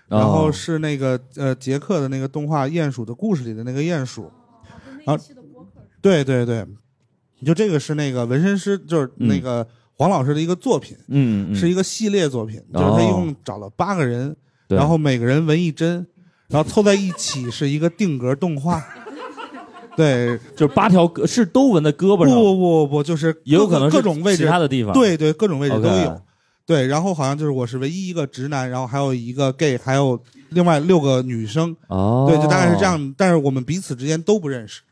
[0.09, 4.31] 然后哦是那个呃杰克的那个动画《鼹鼠的故事》里的那个鼹鼠，
[5.05, 5.25] 然后
[6.01, 6.67] 对对对，
[7.45, 14.37] 就这个是那个纹身师，就是那个黄老师的一个作品，嗯嗯，是一个系列作品，就是哦他一共找了八个人，
[14.69, 16.07] 然后每个人纹一针，
[16.49, 18.83] 然后凑在一起是一个定格动画。
[19.97, 24.93] 对，就是八条胳是都纹在胳膊不上，不不不不，就是也有可能是各种位置其他的地方。
[24.93, 26.21] 对对，各种位置都有。
[26.67, 31.75] 对，然后好像就是我是唯一一个直男，然后还有一个 gay，还有另外六个女生。
[31.87, 32.83] 哦，对，就大概是这。
[32.83, 33.15] 样。
[33.17, 34.83] 但是我们彼此之间都不认识。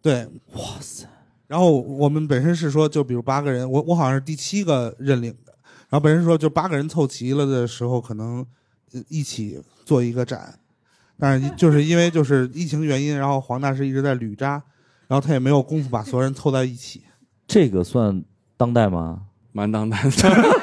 [0.00, 1.06] 对，哇塞，
[1.46, 5.52] 然后我们本身是说，就比如八个人，我我好像是第七个认领的。
[5.90, 8.38] 然后本身说，就八个人凑齐了的时候，可能
[8.92, 10.58] 呃一起做一个展。
[11.18, 14.52] 但是就是因为就是疫情原因，然后黄大师一直在旅扎，
[15.06, 17.02] 然后他也没有功夫把所有人凑在一起。
[17.46, 18.24] 这个算
[18.56, 19.24] 当代吗？
[19.52, 20.10] 蛮当代的，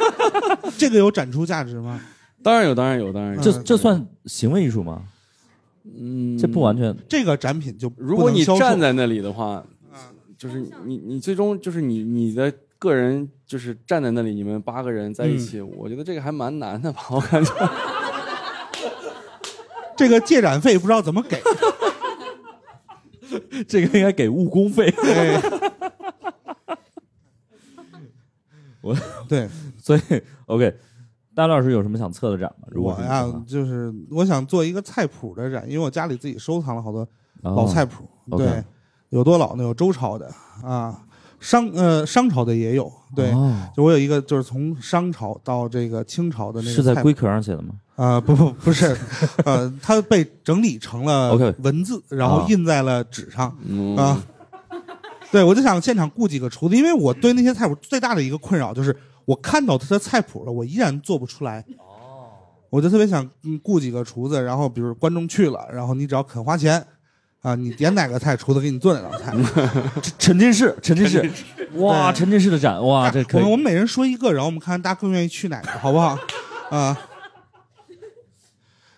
[0.78, 2.00] 这个有展出价值吗？
[2.44, 3.42] 当然有，当然有，当然有。
[3.42, 5.02] 这嗯这算行为艺术吗？
[5.84, 9.64] 嗯，这不完全这个展品就如果你站在那里的话，
[10.38, 17.52] 就是你你最终就是你你的个人就是站在那里，你们八个人在一起，我觉得这个还蛮难的吧， 我感觉。
[19.96, 21.42] 这个借展费不知道怎么给。
[23.68, 24.92] 这个应该给误工费。
[24.92, 25.57] 对，
[28.88, 28.96] 我
[29.28, 29.48] 对
[29.82, 30.02] 所以
[30.46, 30.74] OK，
[31.36, 32.68] 大老师有什么想测的展吗？
[32.72, 37.02] 如果我呀就是我想做一个菜谱的展，因为我家里自己收藏了好多
[37.44, 38.08] 哦老菜谱。
[38.38, 38.64] 对，
[39.10, 39.64] 有多老呢？
[39.64, 40.30] 有周朝的
[40.64, 41.02] 啊，
[41.40, 42.92] 商呃商朝的也有。
[43.16, 47.76] 对，哦就我有一个就是从商朝到这个清朝的那个是在龟壳上写的吗？
[47.96, 48.96] 啊、不不不是，
[49.44, 51.34] 呃，它被整理成了
[51.64, 53.58] 文字，然后啊印在了纸上。
[53.66, 54.22] 嗯啊，
[55.32, 61.64] 对，我就想现场雇几个厨子，因为我对那些菜谱最大的一个困扰就是，我看到他的菜谱了，我依然做不出来。
[61.78, 62.32] 哦，
[62.70, 66.86] 我就特别想嗯雇几个厨子，然后比如观众去了，然后你只要肯花钱，
[67.42, 69.34] 啊，你点哪个菜，厨子给你做哪道菜。
[70.18, 71.30] 沉浸式，沉浸式，
[71.74, 76.18] 哇，沉浸式的展，哇，这可以我们我们每人说一个，然后我们看看大家更愿意去哪个，好不好？
[76.70, 76.98] 啊，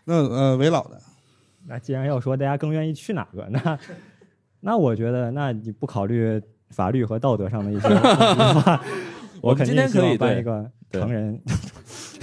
[0.05, 1.01] 那呃，韦老的，
[1.67, 3.77] 那既然要说大家更愿意去哪个，那
[4.61, 7.87] 那我觉得，那你不考虑法律和道德上的一些
[9.41, 11.41] 我肯定可以办一个成人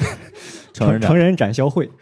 [0.73, 1.91] 成人展成人展销会。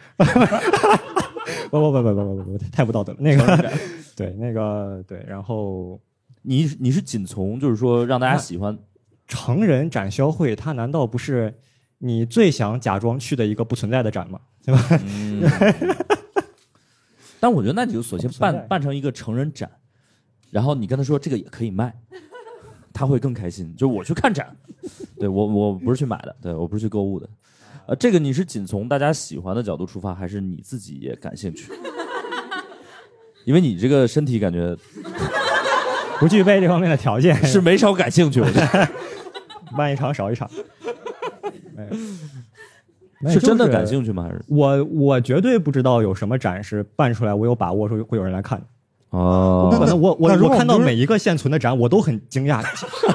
[1.71, 3.19] 不不不不不不不，太不道德了。
[3.21, 3.71] 那个
[4.15, 6.01] 对那个对，然后
[6.43, 8.79] 你你是仅从就是说让大家喜欢
[9.27, 11.53] 成人展销会，它难道不是
[11.99, 14.39] 你最想假装去的一个不存在的展吗？
[14.65, 14.81] 对吧？
[15.05, 15.43] 嗯，
[17.41, 19.69] 但我觉得那你就索性办办成一个成人展，
[20.55, 21.93] 然后你跟他说这个也可以卖，
[22.93, 23.75] 他会更开心。
[23.77, 24.57] 就是我去看展，
[25.19, 27.29] 对我我不是去买的，对我不是去购物的。
[27.87, 31.73] 呃，这个你是仅从大家喜欢的角度出发，还是你自己也感兴趣？
[33.45, 34.77] 因为你这个身体感觉
[36.21, 38.89] 不具备这方面的条件，是没少感兴趣，我觉得
[39.77, 40.49] 办一场少一场。
[41.77, 41.89] 哎
[43.33, 44.23] 是真的感兴趣吗？
[44.23, 48.67] 还是我我绝对不知道有什么展示办出来，我有把握说会有人来看的。
[49.15, 52.65] 哦可能我我我看到每一个现存的展，我都很惊讶，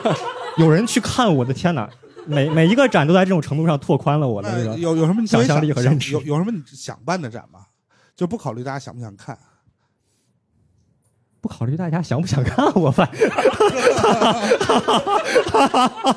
[0.57, 1.89] 有人去看，我的天哪！
[2.25, 4.77] 每每一个展都在这种程度上拓宽了我的这个。
[4.77, 7.61] 有有什么想象力和认知有有什么你想办的展吗？
[8.15, 9.37] 就不考虑大家想不想看。
[11.41, 13.09] 不考虑大家想不想看，我发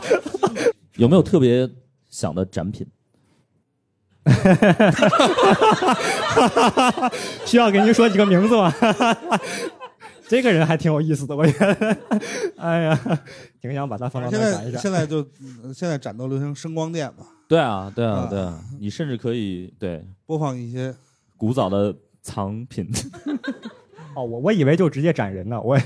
[0.96, 1.70] 有没有特别
[2.08, 2.86] 想的展品？
[7.44, 8.72] 需要给您说几个名字吗？
[10.28, 11.96] 这个人还挺有意思的，我觉得。
[12.56, 12.98] 哎呀，
[13.60, 14.74] 挺想把他放到那展一展。
[14.74, 20.94] 在现在就嗯现在展都流行声光电嘛，对啊，对啊啊，对啊，你甚至可以对播放一些
[21.36, 22.88] 古早的藏品，
[24.16, 25.78] 哦，我我以为就直接展人呢，我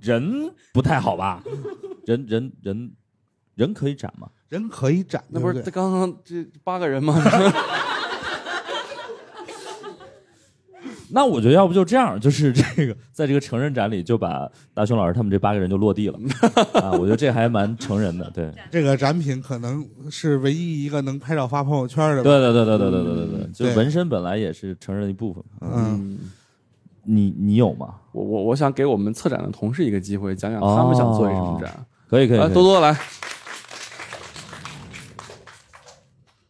[0.00, 1.42] 人不太好吧？
[2.04, 2.92] 人人人
[3.54, 4.28] 人可以展吗？
[4.52, 7.18] 人可以展，那不是对对刚刚这八个人吗？
[11.14, 16.18] 那我觉得要不就这样，就是这个在这个成人展里就把大雄老师他们这八个人就落地了
[16.80, 22.22] 啊，我觉得这还蛮成人的，对，这个展品可能是唯一一个能拍照发朋友圈的。
[22.22, 26.18] 对对对对对对对对对，就纹身本来也是成人的一部分，嗯，
[27.04, 27.94] 你你有吗？
[28.12, 31.70] 我我我想给我们策展的同事一个机会，讲讲他们想做一什么展。
[31.70, 32.94] 来，可以可以可以多多来，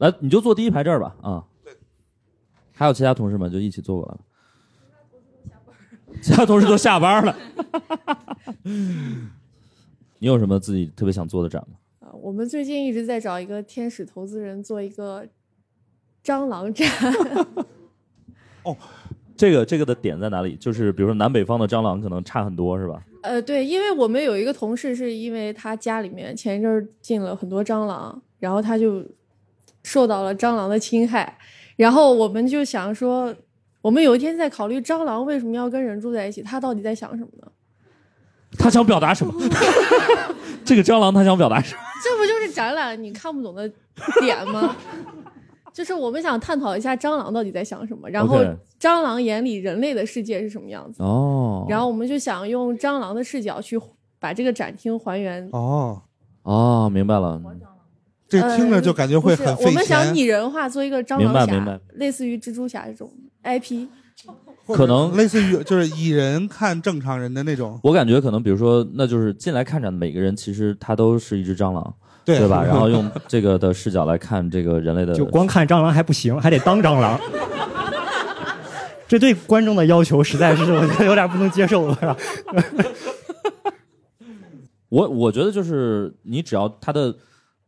[0.02, 1.72] 来，你就坐第一排这儿吧，啊，对
[2.72, 4.20] 还有其他同事们就一起坐过来了。
[6.20, 7.36] 其他同事都下班了。
[10.18, 11.76] 你有什么自己特别想做的展吗？
[12.00, 15.24] 啊，我们最近一直在找一个天使投资人做一个
[16.24, 16.88] 蟑螂展。
[18.64, 18.76] 哦
[19.36, 20.56] 这个这个的点在哪里？
[20.56, 23.04] 就是比如说南北方的蟑螂可能差很多，是吧？
[23.22, 29.04] 呃，对，因为我们有一个同事，是因为他家里面前一阵儿进了很多蟑螂，然后他就
[29.82, 31.38] 受到了蟑螂的侵害，
[31.76, 33.34] 然后我们就想说，
[33.80, 37.46] 我们有一天在考虑蟑螂为什么要跟人住在一起，它到底在想什么呢？
[38.58, 39.32] 他想表达什么？
[40.64, 41.80] 这个蟑螂他想表达什么？
[42.04, 43.66] 这不就是展览你看不懂的
[44.20, 44.76] 点吗？
[45.72, 48.44] 就是我们想探讨一下蟑螂到底在想什么，然后
[48.78, 53.80] 蟑螂眼里人类的世界是什么样子，哦，然后我们就想用蟑螂的视角去
[54.20, 55.48] 把这个展厅还原。
[55.52, 56.02] 哦，
[56.42, 57.40] 哦，明白了，
[58.40, 63.10] 这听着就感觉会很费我们想，拟人化做一个蟑明白螂明白侠，类似于蜘蛛侠这种
[63.44, 63.86] IP。
[64.66, 72.62] 可能类似于就是蚁人看正常人的那种，我感觉可能，比如说，那就是进来看展的每个人，其实他都是一只蟑螂，对对吧？
[72.64, 77.20] 然后用这个的视角来看这个人类的，就光看蟑螂还不行，还得当蟑螂。
[79.08, 81.94] 这对观众的要求实在是我觉得有点不能接受了。
[82.00, 82.16] 是 吧
[84.88, 87.14] 我我觉得就是你只要他的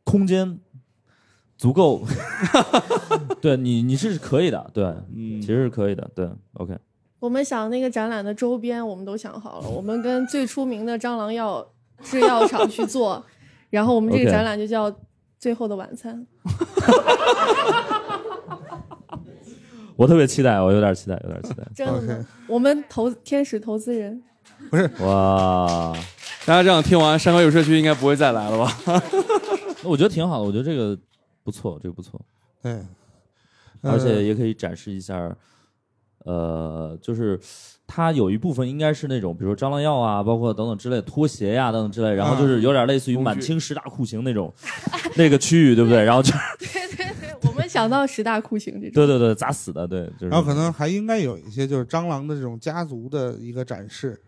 [0.04, 0.60] 空间
[1.56, 2.02] 足够，
[3.40, 4.84] 对你你是可以的，对，
[5.14, 5.40] 嗯。
[5.40, 6.76] 其实是可以的，对，OK，
[7.18, 11.66] 我们想那个展览的周边，我们都想好了， 我们跟最出名的蟑螂药
[12.02, 13.24] 制药厂去做，
[13.70, 14.90] 然后我们这个展览就叫
[15.38, 16.26] 《最后的晚餐》。
[19.96, 22.26] 我特别期待，我有点期待，有点期待，真的？
[22.48, 24.20] 我们投天使投资人，
[25.00, 25.92] 哇，
[26.44, 28.78] 大家这样听完，山河有社区应该不会再来了吧？
[28.86, 29.00] 那
[29.88, 30.96] 我觉得挺好的，我觉得这个
[31.42, 32.20] 不错，这个不错，
[32.62, 32.80] 对，
[33.82, 35.34] 而且呃也可以展示一下，
[36.24, 37.38] 呃，就是
[37.86, 44.52] 它有一部分应该是那种，比如说蟑螂药啊，包括等等之类拖鞋呀、等等之类，然后就是有点类似于满清十大酷刑那种
[45.16, 46.02] 那个区域，对不对？
[46.02, 46.66] 然后就对
[46.96, 48.92] 对对我们想到十大酷刑这种。
[48.94, 50.28] 对对对，砸死的，对，就是。
[50.28, 54.18] 然后可能还应该有一些就是蟑螂的这种家族的一个展示。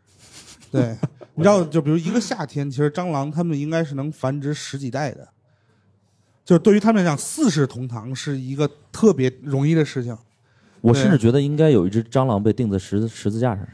[0.71, 0.97] 对，
[1.35, 5.29] 你知道，就比如一个夏天，其实蟑螂它们应该是能繁殖十几代的，
[6.45, 10.17] 就是对于他们来讲，四世同堂是一个特别容易的事情。
[10.81, 13.67] 我甚至觉得应该有一只蟑螂被钉在十字十字架上，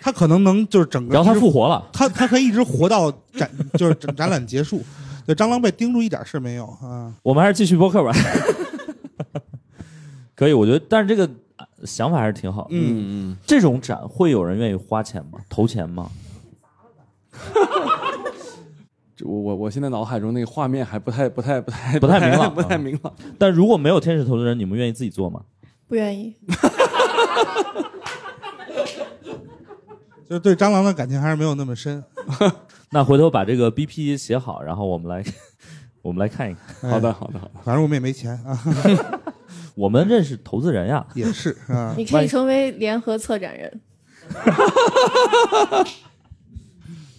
[0.00, 1.88] 它可能能就是整个，然后它复活了。
[1.92, 4.82] 它它可以一直活到展 就是展展览结束。
[5.26, 7.12] 对，蟑螂被钉住一点事没有啊。
[7.22, 8.12] 我们还是继续播客吧。
[10.34, 12.68] 可以，我觉得，但是这个呃想法还是挺好的。
[12.72, 15.38] 嗯，嗯这种展会有人愿意花钱吗？
[15.48, 16.10] 投钱吗？
[19.16, 23.12] 这我我我现在脑海中那个画面还不太不太不太不太明朗不太明朗。
[23.38, 25.42] 但如果没有天使投资人，你们愿意自己做吗？
[25.88, 26.34] 不愿意。
[30.28, 32.04] 就是对蟑螂的感情还是没有那么深。
[32.90, 35.24] 那回头把这个 BP 写好，然后我们来
[36.02, 36.90] 我们来看一看。
[36.90, 38.58] 好的好的好的，反正我们也没钱啊，
[39.78, 41.94] 我们认识投资人呀，也是啊。
[41.96, 43.80] 你可以成为联合策展人。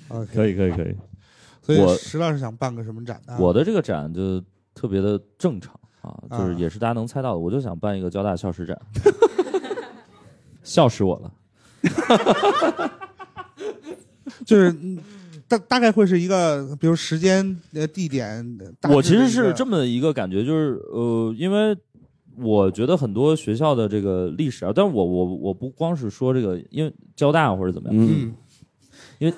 [0.09, 0.93] OK，可以可以可以。
[1.61, 3.37] 所以我石老师想办个什么展呢？
[3.39, 4.43] 我的这个展就
[4.73, 8.77] 特别的正常啊，就是啊也是大家能猜到的，我就想办一个交大校史展，
[10.61, 11.31] 笑死我了。
[14.45, 14.99] 就是嗯
[15.47, 18.59] 大大概会是一个，比如时间、呃地点。
[18.89, 21.75] 我其实是这么一个感觉，就是呃，因为
[22.41, 28.33] 我觉得很多学校的这个历史啊，但是我我我不光是说这个，因为交大或者怎么样，嗯
[29.19, 29.33] 嗯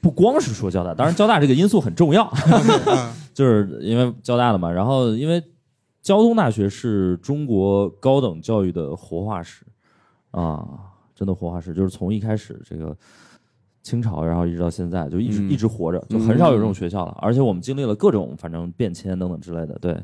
[0.00, 5.42] 不光是说交大，当然交大这个因素很重要，啊 就是因为交大的嘛，然后因为
[6.02, 9.64] 交通大学是中国高等教育的活化石
[10.30, 10.66] 啊，
[11.14, 12.96] 真的活化石，就是从一开始这个
[13.82, 17.16] 清朝，然后一直到现在，就一直、嗯一直活着，就很少有这种学校了。
[17.20, 19.96] 而且我们经历了各种反正变迁等等之类的，对。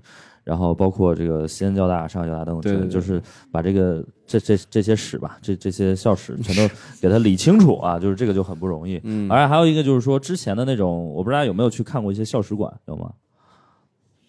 [0.44, 3.20] 然后包括这个西安交大、上海交大等等之类的，对对对就是
[3.50, 9.00] 把这个这这这些史吧，这这些校史 全都给它理清楚啊，就是这个就很不容易。
[9.04, 13.10] 嗯而且还有一个就是说，之前的那种，我不知道大家有没有去看过一些校史馆，有吗？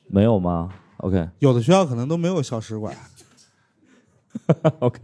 [0.07, 2.95] 没有吗？OK 有的学校可能都没有校史馆。
[4.80, 4.99] OK，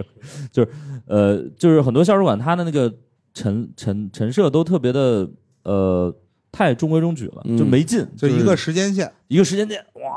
[0.51, 0.69] 就是
[1.07, 2.93] 呃，就是很多校史馆它的那个
[3.33, 5.27] 陈陈陈设都特别的
[5.63, 6.13] 呃
[6.51, 10.10] 太中规中矩了，嗯就没劲，就一个时间线，一个时间点，哇，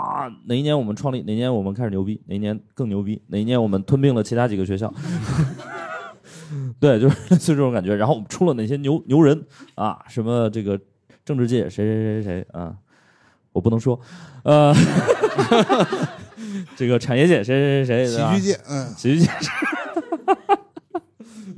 [0.46, 4.92] 哪一年我们创立，哪一年我们开始牛逼，哪一年更牛逼，哪一年我们吞并了其他几个学校。
[6.78, 7.94] 对，就是类似于这种感觉。
[7.96, 9.44] 然后我们出了哪些牛牛人
[9.74, 9.98] 啊？
[10.08, 10.78] 什么这个
[11.24, 12.74] 政治界谁谁谁谁谁啊？
[13.52, 13.98] 我不能说，
[14.42, 14.74] 呃，
[16.76, 19.30] 这个产业界谁谁谁谁，喜剧界，嗯，喜剧界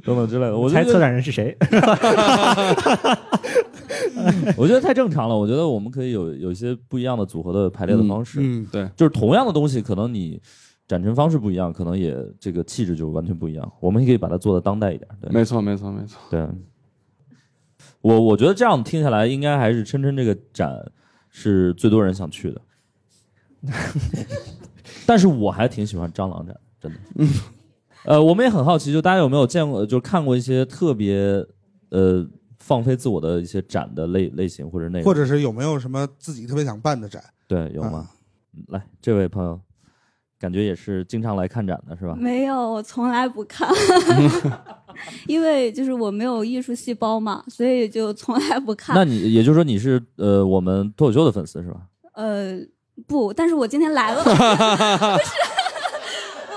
[0.06, 0.56] 等等之类的。
[0.56, 1.56] 我猜策展人是谁？
[4.56, 5.36] 我觉得太正常了。
[5.36, 8.38] 我觉得我们可以有有一些不一样的组合的排列的方式。
[8.40, 10.40] 嗯，对，就是同样的东西，可能你
[10.88, 13.72] 展陈方式不一样，可能也这个气质就完全不一样。
[13.80, 16.18] 我们也可以把它做的当代一点，对没错没错没错。
[16.30, 16.46] 对。
[18.00, 20.72] 我我觉得这样听下来，应该还是琛琛这个展
[21.28, 22.60] 是最多人想去的。
[25.04, 26.98] 但是我还挺喜欢蟑螂展，真的。
[28.06, 31.44] 呃，我们也很好奇，就大家有没有见过，就看过一些特别
[31.90, 32.24] 呃
[32.58, 37.22] 放飞自我的一些展的类类型或者内容，或者是有没有什么自己特别想办的展？
[37.48, 38.08] 对有吗？
[38.68, 39.60] 来，这位朋友，
[40.38, 42.14] 感觉也是经常来看展的是吧？
[42.16, 43.68] 没有，我从来不看，
[45.26, 48.94] 因为就是我没有艺术细胞嘛，所以就从来不看。
[48.96, 51.80] 那你也就是说你是呃我们脱口秀的粉丝是吧？
[52.14, 52.58] 呃
[53.06, 55.30] 不，但是我今天来了，不是。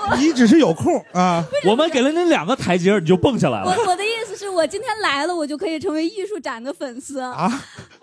[0.18, 3.66] 你只是有空啊， 我们给了你两个台阶你就蹦下来了。
[3.66, 7.50] 我我的意思是我今天来了，我就可以成为艺术展的粉丝啊。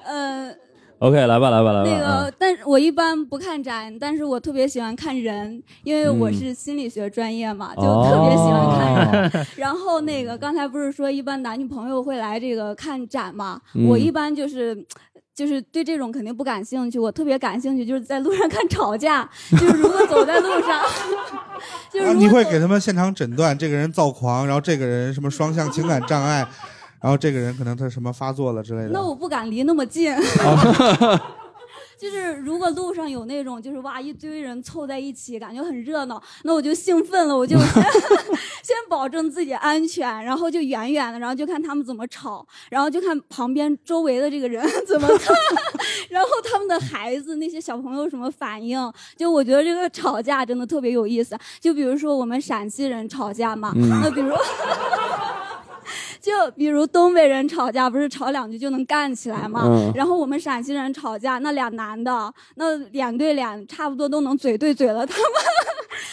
[0.06, 0.54] 呃
[1.00, 1.90] OK，来吧，来吧，来吧。
[1.92, 9.48] 那个，但是我一般不看展，但是我特别喜欢看人，因为我是心理学专业嘛，就特别喜欢看人。
[9.58, 13.62] 然后那个刚才不是说一般男女朋友会来这个看展嘛？
[13.88, 14.76] 我一般就是。
[15.38, 20.82] 就是对这种肯定不感兴趣，我特别感兴趣，就是在路上看吵架，就是如果走在路上，
[21.94, 26.40] 就是你会给他们现场诊断这个人躁狂，然后这个人什么双向情感障碍，
[27.00, 28.90] 然后这个人可能他什么发作了之类的。
[28.90, 30.12] 那我不敢离那么近。
[32.00, 37.68] 就是如果路上有那种就是哇一堆人凑在一起，感觉很热闹，那我就兴奋了，我就 先
[38.64, 45.36] 先保证自己安全，然后就远远的，然后就看他们怎么吵，然后就看旁边周围的这个人怎么 看，
[46.10, 48.80] 然后他们的孩子那些小朋友什么反应，
[49.18, 51.38] 就我觉得这个吵架真的特别有意思。
[51.60, 54.36] 就比如说我们陕西人吵架嘛，那比如。
[56.28, 59.66] 就比如东北人吵架，不是吵两句就能干起来吗？
[59.96, 65.32] 然后我们陕西人吵架，那俩男的，那脸对脸，差不多都能嘴对嘴了，他们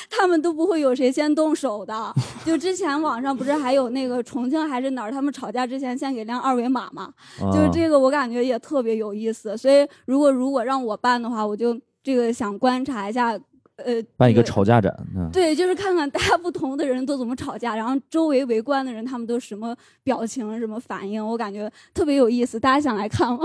[0.08, 2.14] 他们都不会有谁先动手的。
[2.46, 7.12] 就之前网上不是还有那个重庆还是哪儿，他们吵架之前先给亮二维码嘛？
[7.52, 9.56] 就是这个，我感觉也特别有意思。
[9.56, 13.36] 所以如果如果让我办的话，我就这个想观察一下。
[13.76, 14.96] 呃，办一个吵架展，
[15.32, 22.60] 对，就是看看大家不同的人都怎么吵架，然后周围围观的人他们都什么表情、什么反应，我感觉特别有意思。
[22.60, 23.40] 大家想来看吗？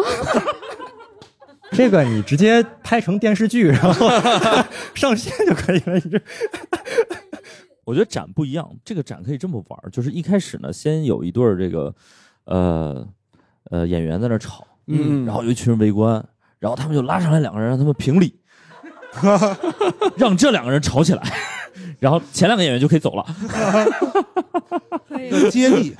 [1.73, 4.07] 这个你直接拍成电视剧，然后
[4.93, 5.95] 上线就可以了。
[5.95, 6.21] 你这，
[7.86, 11.93] 我觉得展不一样，这个展可以这么玩，就是一开始呢，先有一对儿这个
[12.45, 13.07] 呃
[13.71, 16.23] 呃演员在那吵，嗯，然后有一群人围观，
[16.59, 18.36] 然后他们就拉上来两个人，让他们评理。
[20.18, 21.22] 让这两个人吵起来，
[21.99, 23.26] 然后前两个演员就可以走了。
[25.07, 25.93] 可以接力，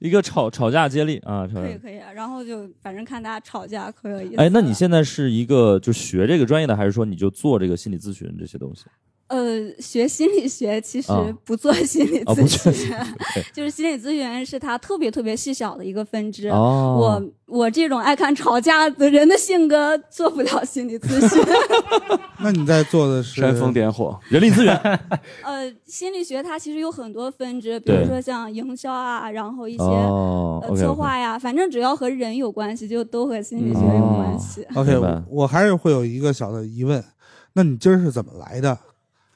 [0.00, 2.00] 一个吵吵架接力啊，可以可以。
[2.14, 4.36] 然后就反正看大家吵架可有意思。
[4.36, 8.84] 哎，那你现在是一个就学这个专业的，还是说你就做这个心理咨询这些东西？
[9.30, 11.12] 呃，学心理学其实
[11.44, 12.92] 不做心理咨询，
[13.54, 16.48] 就是心理咨询是他特别特别细小的一个分支。
[16.48, 21.40] 我我这种爱看吵架的人的性格做不了心理咨询。
[22.42, 24.76] 那你在做的是煽风点火，人力资源。
[25.46, 34.66] 呃，心理学它其实有很多分支，比如说像营销啊，然后一些呃策划呀，反正只要和人有关系，就都和心理学有关系。
[34.74, 37.04] OK，我还是会有一个小的疑问，
[37.52, 38.76] 那你今儿是怎么来的？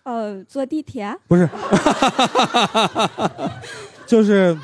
[0.05, 1.49] 呃，坐地铁不是，
[4.07, 4.57] 就是，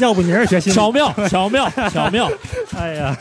[0.00, 2.30] 要不你是学心巧妙，巧妙，巧妙，
[2.76, 3.16] 哎呀。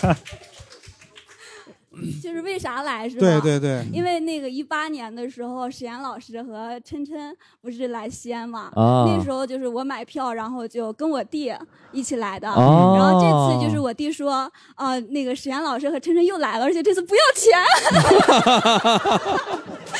[2.23, 3.21] 就是为啥来是吧？
[3.21, 8.71] 对对对，因为那个一八年的时候，史岩老师和琛琛不是来西安嘛？
[8.75, 11.53] 啊，那时候就是我买票，然后就跟我弟
[11.91, 12.49] 一起来的。
[12.49, 13.27] 哦，然后这
[13.59, 17.59] 次就是我弟说，啊，那个史岩老师和琛琛又来了，而且这次不要钱。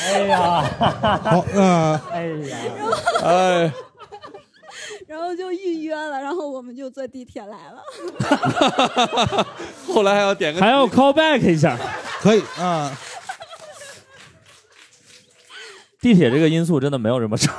[0.06, 0.62] 哎呀，
[1.22, 2.56] 好啊，哎呀，
[3.22, 3.72] 哎。
[5.06, 7.82] 然后就预约了，然后我们就坐地铁来了。
[9.92, 11.78] 后来还要点个，还要 call back 一下，
[12.20, 12.90] 可以啊。
[16.00, 17.52] 地铁这个因素真的没有这么重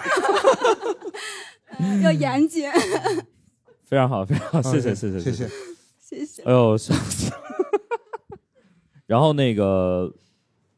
[1.80, 2.69] 要， 要严谨。
[3.85, 5.49] 非常好，非常好，谢谢，谢谢，谢谢，
[5.99, 6.41] 谢谢。
[6.43, 7.38] 哎呦，笑死了。
[9.05, 10.11] 然后那个，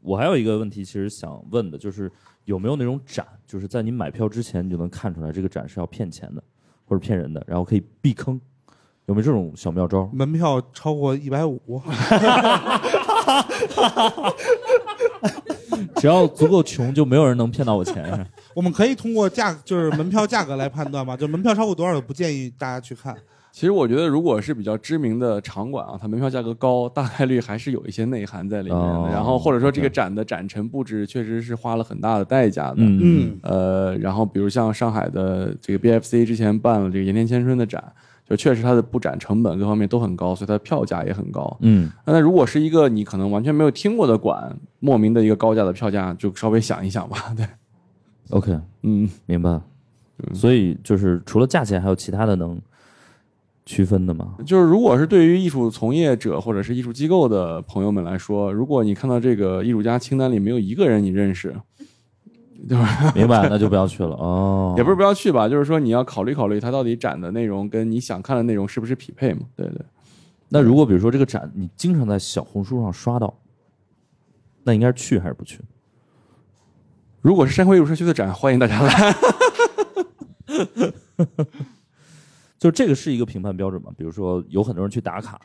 [0.01, 2.11] 我还有一个问题，其实想问的就是，
[2.43, 6.43] 有没有那种展，就是在你买票之前，你就能看出来这个展是要骗钱的？
[6.85, 8.39] 或者骗人的，然后可以避坑，
[9.07, 10.09] 有没有这种小妙招？
[10.13, 11.59] 门票超过一百五，
[15.97, 18.25] 只要足够穷，就没有人能骗到我钱。
[18.55, 21.15] 我们可以通过价，就是门票价格来判断吗？
[21.15, 23.15] 就门票超过多少，不建议大家去看。
[23.51, 29.09] 其实我觉得，如果是比较知名的场馆啊，它门票价格高，大概率还是有一些内涵在里面的。
[29.09, 32.75] 然后或者说这个展的展陈布置确实是花了很大的代价的。
[32.79, 37.81] 嗯呃，然后比如像上海的这个 BFC 之前办了这个盐田千春的展，
[38.27, 41.57] 就确实它的布展成本各方面都很高，所以它的票价也很高。
[41.61, 47.17] 嗯那如果是一个你可能完全没有听过的馆，莫名的一个高价的票价，就稍微想一想吧。
[47.37, 47.45] 对
[48.31, 49.61] ，，OK，嗯，明白。
[50.33, 52.59] 所以就是除了价钱，还有其他的能
[53.65, 54.35] 区分的吗？
[54.45, 61.53] 就是如果是对于艺术从业者或者是艺术机构的朋友们来说，如果你看到这个艺术家清单里没有一个人你认识，
[63.15, 64.15] 明白，那就不要去了。
[64.15, 69.41] 哦，也不是不要去吧，就是说你要考虑考虑它到底展的内容跟你想看的内容是不是匹配嘛？
[69.55, 69.81] 对对。
[70.49, 73.33] 那如果比如说这个展你经常在小红书上刷到，
[74.63, 75.59] 那应该是去还是不去？
[77.21, 79.15] 如果是山辉艺术社区的展，欢迎大家来。
[82.57, 83.91] 就这个是一个评判标准嘛？
[83.97, 85.39] 比如说有很多人去打卡，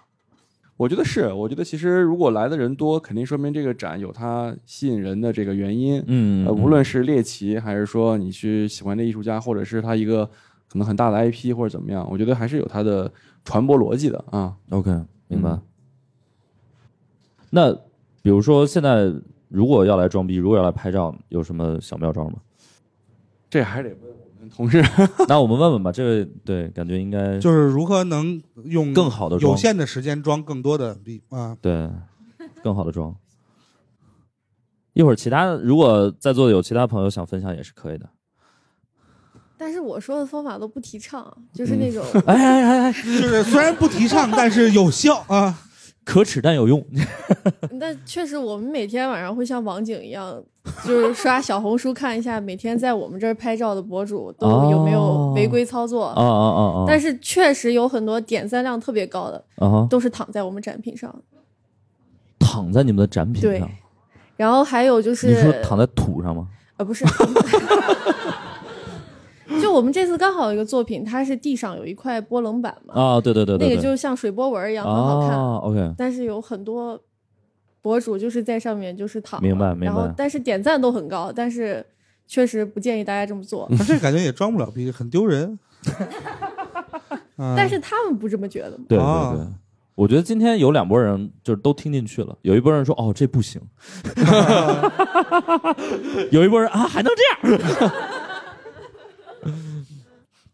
[0.80, 6.02] 我觉得是，我觉得其实如果来的人多，肯定说明这个展有它吸引人的这个原因。
[6.06, 10.24] 嗯呃，无论是猎奇，还是说你去喜欢这艺术家，或者是他一个
[10.70, 13.12] 可能很大的 IP 或者怎么样，我觉得还是有它的
[13.44, 14.56] 传播逻辑的啊。
[14.70, 14.90] OK，
[15.28, 15.50] 明白。
[15.50, 15.62] 嗯
[17.50, 17.74] 那
[18.22, 19.12] 比如说现在
[19.48, 22.36] 如果要来装逼，如果要来拍照，有什么小妙招吗？
[23.50, 24.14] 这还是得问
[24.48, 24.82] 同事。
[25.28, 31.56] 那我们问问吧，这位对，感觉应该就是如何能用更好的装有限的时间装更多的币啊？
[31.60, 31.90] 对
[32.62, 33.14] 更好的装。
[34.92, 38.08] 一会儿其他的，如果在座的有其他朋友想分享，也是可以的。
[39.56, 45.56] 但是我说的方法都不提倡，就是那种、哎哎哎哎，就是虽然不提倡，但是有效啊。
[46.10, 46.84] 可耻但有用。
[47.78, 50.42] 但确实，我们每天晚上会像网警一样，
[50.84, 56.06] 就是刷小红书看一下每天在我们这儿拍照的博主都有没有违规操作。
[56.06, 56.84] 啊啊啊啊！
[56.84, 61.14] 但是确实有很多点赞量特别高的，啊，都是躺在我们展品上。
[62.40, 63.70] 躺在你们的展品对上，
[64.36, 66.48] 然后还有就是，你说躺在土上吗？
[66.78, 67.04] 呃，不是
[69.60, 75.30] 就我们这次刚好有一个作品，它是地上有一块波棱板嘛，啊，对对对对对，那个就像水波纹一样，很好看。
[75.30, 77.00] 啊，OK，但是有很多
[77.82, 81.84] 博主就是在上面就是躺，明白明白然后但是点赞都很高，但是
[82.26, 83.66] 确实不建议大家这么做。
[83.70, 85.58] 但这感觉也装不了逼，很丢人。
[87.36, 88.84] 啊 但是他们不这么觉得嘛。
[88.88, 89.46] 对对啊对。
[89.96, 93.60] 我觉得今天有两拨人就是都听进去了，有一拨人说哦这不行
[96.30, 97.60] 有一拨人啊还能这样，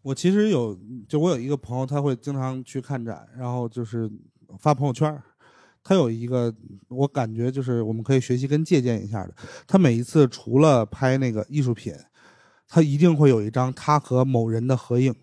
[0.07, 0.73] 我其实有，
[1.05, 4.09] 就我有一个朋友，他会经常去看展，然后就是
[4.57, 5.21] 发朋友圈。
[5.83, 6.53] 他有一个，
[6.87, 9.33] 我感觉就是我们可以学习跟借鉴一下的。
[9.67, 11.93] 他每一次除了拍那个艺术品，
[12.69, 15.13] 他一定会有一张他和某人的合影。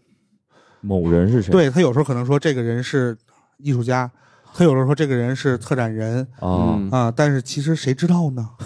[0.83, 1.51] 某人是谁？
[1.51, 3.17] 对他有时候可能说这个人是
[3.57, 4.11] 艺术家，
[4.53, 8.51] 他有时候说这个人是策展人啊嗯啊，但是其实谁知道呢？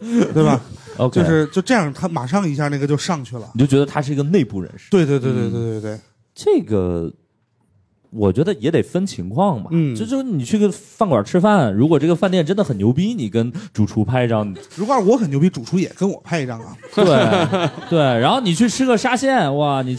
[0.34, 0.60] 对吧？
[0.96, 3.50] ，OK，就是就这样，他马上一下那个就上去了。
[3.54, 6.00] 你就觉得他是一个内部人士，对对对对对对对，
[6.34, 7.12] 这个
[8.10, 9.70] 我觉得也得分情况吧。
[9.72, 16.76] 嗯就就是你去个饭馆吃饭，如果这个饭店真的很牛逼，你跟主厨拍一张，如果我很牛逼，主厨也跟我拍一张啊。
[16.94, 19.98] 对对，然后你去吃个沙县，哇，你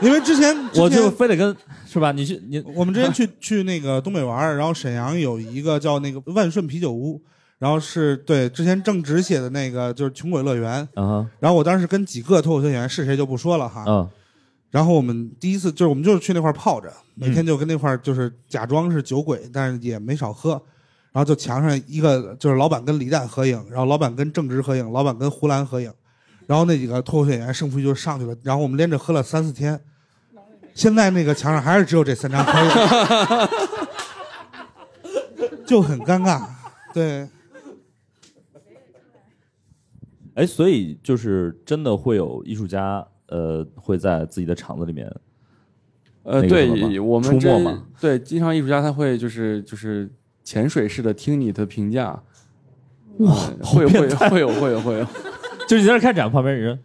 [0.00, 1.56] 因为之前我就非得跟
[1.88, 2.10] 是吧？
[2.12, 7.22] 你去你我们之前去去那个东北玩，然后沈阳有一个叫那个万顺啤酒屋，
[7.58, 14.08] 然后是对之前正直写的那个就是穷鬼乐园，啊然后我当时跟几个脱口秀演员是谁就不说了哈，嗯
[14.70, 20.60] 然后我们第一次就是我们就是去那块泡着，每天就跟那块就是假装是酒鬼，但是也没少喝。
[21.12, 25.92] 然后就墙上一个就是老板跟李诞合影，然后老板跟正直合影，老板跟胡兰合影，
[26.48, 29.80] 然后那几个脱口秀演员胜负欲就上去了，然后我们连着喝了三四天。
[30.74, 33.48] 现在那个墙上还是只有这三张合影，
[35.64, 36.44] 就很尴尬。
[36.92, 37.28] 对，
[40.34, 45.06] 哎，所以就是真的会有艺术家，呃，会在自己的场子里面，
[46.24, 50.10] 呃，那个对，我们这出没嘛对，经常艺术家他会就是就是
[50.42, 52.20] 潜水式的听你的评价。
[53.18, 55.06] 哇呃会有会有会有会有会有，
[55.68, 56.76] 就是你在那看展，旁边人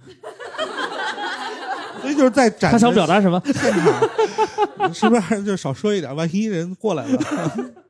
[2.02, 3.42] 所以就是在展他想表达什么？
[3.46, 6.16] 现场，是不是还是就少说一点？
[6.16, 7.20] 万一人过来了，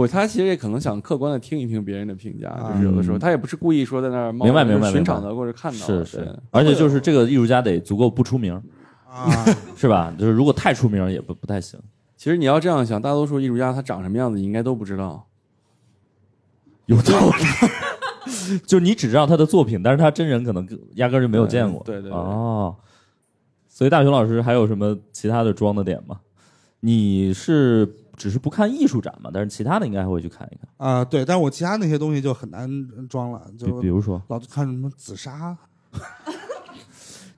[0.00, 8.54] 我他其实也可能想客观的听一听别人的评价，啊就是有的时候他也不是故意说在那儿冒明白明白寻明白场的或者看到的，是是，而且就是这个艺术家得足够不出名，
[9.06, 9.44] 啊，
[9.76, 10.10] 是吧？
[10.18, 11.78] 就是如果太出名也不不太行。
[12.16, 15.26] 其实你要这样想，大多数艺术家他长什么样子，你应该都不知道。
[16.86, 18.58] 有道理。
[18.66, 21.82] 就是你只知道他的作品，但是他真人可能压根儿就没有见过。
[21.84, 22.74] 对对对对哦，
[23.68, 26.20] 所以大雄老师还有什么其他的装的点吗？
[26.80, 27.86] 你是
[28.20, 29.30] 只是不看艺术展嘛？
[29.32, 30.68] 但是其他的应该还会去看一看。
[30.76, 32.68] 啊，对，但是我其他那些东西就很难
[33.08, 35.56] 装了，就比如说，老看什么紫砂，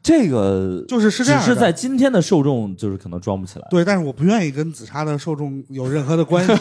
[0.03, 3.69] 这个就是是这样只是在今天的受众就是可能装不起来。
[3.71, 6.53] 对，但是我不愿意跟紫砂的受众有任何的关系。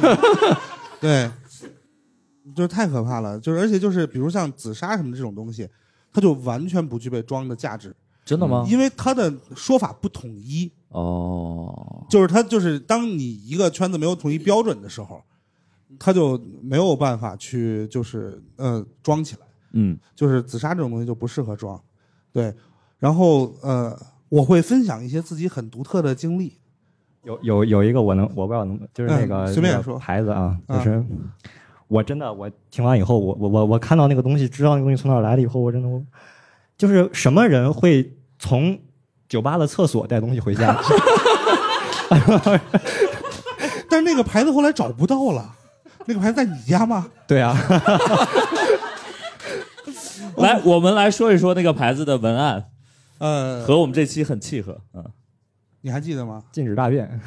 [1.02, 1.28] 对，
[2.56, 3.40] 就是太可怕了。
[3.40, 5.68] 就是而且就是比如像紫砂什么这种东西，
[6.14, 7.96] 它就完全不具备装的价值，
[8.32, 8.66] 真的吗？
[8.68, 10.72] 因为他的说法不统一。
[10.88, 15.22] 哦，就是他就是当你一个圈子没有统一标准的时候，
[16.00, 19.42] 他就没有办法去就是呃装起来。
[19.74, 21.82] 嗯，就是紫砂这种东西就不适合装。
[22.34, 22.54] 对，
[23.00, 23.98] 然后呃，
[24.28, 26.58] 我会分享一些自己很独特的经历。
[27.24, 31.06] 有有有一个我能我不知道能就是那个、嗯随便那个说牌子啊，就啊是、
[31.88, 36.04] 我真的我听完以后，我我我我看到那个东西，知道那个东西从哪来了以后，我真的我
[36.76, 38.12] 就是什么人会
[38.42, 38.78] 从
[39.30, 40.76] 酒吧的厕所带东西回家？
[43.88, 45.56] 但是那个牌子后来找不到了，
[46.06, 47.08] 那个牌子在你家吗？
[47.28, 47.56] 对啊，
[50.38, 52.66] 来，我们来说一说那个牌子的文案，
[53.20, 54.80] 呃，和我们这期很契合。
[54.94, 55.06] 嗯，
[55.82, 56.42] 你还记得吗？
[56.52, 57.08] 禁止大便。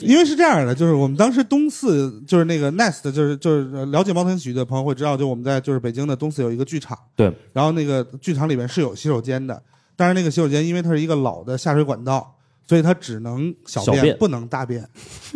[0.00, 9.62] 因为是这样的，就是我们当时东四就是那个 Nest，就是就是呃了解猫头鹰喜剧的朋友会知道，就我们在就是北京的东四有一个剧场，对，然后那个剧场里面是有洗手间的，
[9.96, 12.36] 但是那个洗手间因为它是一个老的下水管道，
[12.66, 14.18] 所以它只能小便，小便。
[14.18, 14.88] 不能大便。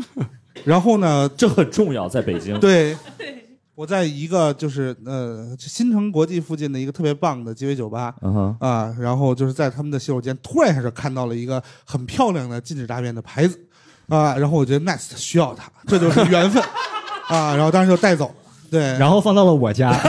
[0.64, 2.58] 然后呢， 这很重要，在北京。
[2.60, 2.96] 对，
[3.74, 13.60] 我在一个就是呃新城国际附近的一个特别棒的鸡尾酒吧，嗯哼，啊，然后就是在他们的洗手间突然一下就看到了一个很漂亮的禁止大便的牌子，
[14.08, 16.62] 啊，然后我觉得 Next 需要它，这就是缘分，
[17.28, 18.34] 啊，然后当时就带走了，
[18.70, 19.90] 对，然后放到了我家。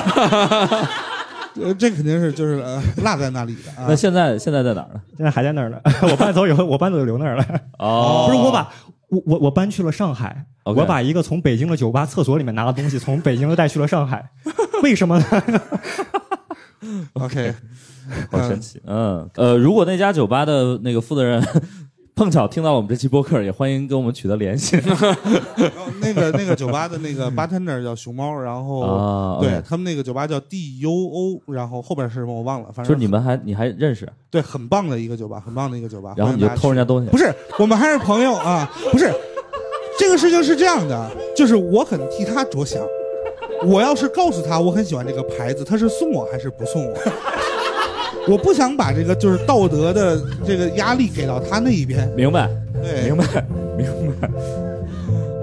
[1.62, 3.96] 呃，这肯定是就是呃落在那里的啊那。
[3.96, 5.02] 现在现在在哪儿呢？
[5.16, 5.80] 现在还在那儿呢。
[6.02, 7.46] 我搬走以后，我搬走就留那儿了。
[7.80, 8.70] 哦， 不是我把
[9.08, 14.30] 我我我搬去了上海 OK 我把一个从北京的酒吧厕所里面拿的东西从北京带去了上海，
[14.84, 15.26] 为什么呢
[17.14, 17.56] ？OK，
[18.30, 18.82] 好神奇。
[18.86, 21.42] 嗯，呃，如果那家酒吧的那个负责人
[22.16, 24.80] 碰巧听到了我们这期播客，也欢迎跟我们取得联系。
[26.00, 37.18] 那个那个酒吧的那个 bartender 叫熊猫，然后、啊对他们那个酒吧叫 DUO，然后后边是什么我忘了，反正就是你们还你还认识，对很棒的一个酒吧，很棒的一个酒吧，然后你就偷人家东西不。
[37.18, 39.12] 是，我们还是朋友啊， 不是。
[40.00, 42.82] 这个事情是这样的，就是我很替他着想。
[43.66, 46.98] 我要是告诉他我很喜欢这个牌子，他是送我还是不送我？
[48.28, 52.10] 我不想把这个就是道德的这个压力给到他那一边。
[52.16, 52.50] 明白，
[52.82, 53.46] 对，明白，
[53.78, 53.88] 明
[54.20, 54.30] 白。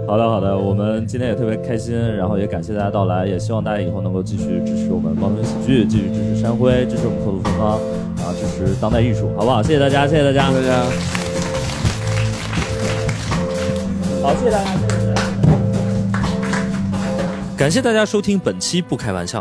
[0.05, 7.79] 好的，好的，我们今天也特别开心，然后也感谢大家到来，也希望大家以后能够继续支持我们猫头鹰喜剧，继续支持山辉，支持我们口吐芬芳，
[8.19, 9.63] 啊，支持当代艺术，好不好？
[9.63, 10.83] 谢谢大家，谢谢大家，大家。
[14.23, 15.23] 好，谢谢大家，谢谢大家。
[17.57, 19.41] 感谢大家收听本期《不开玩笑》。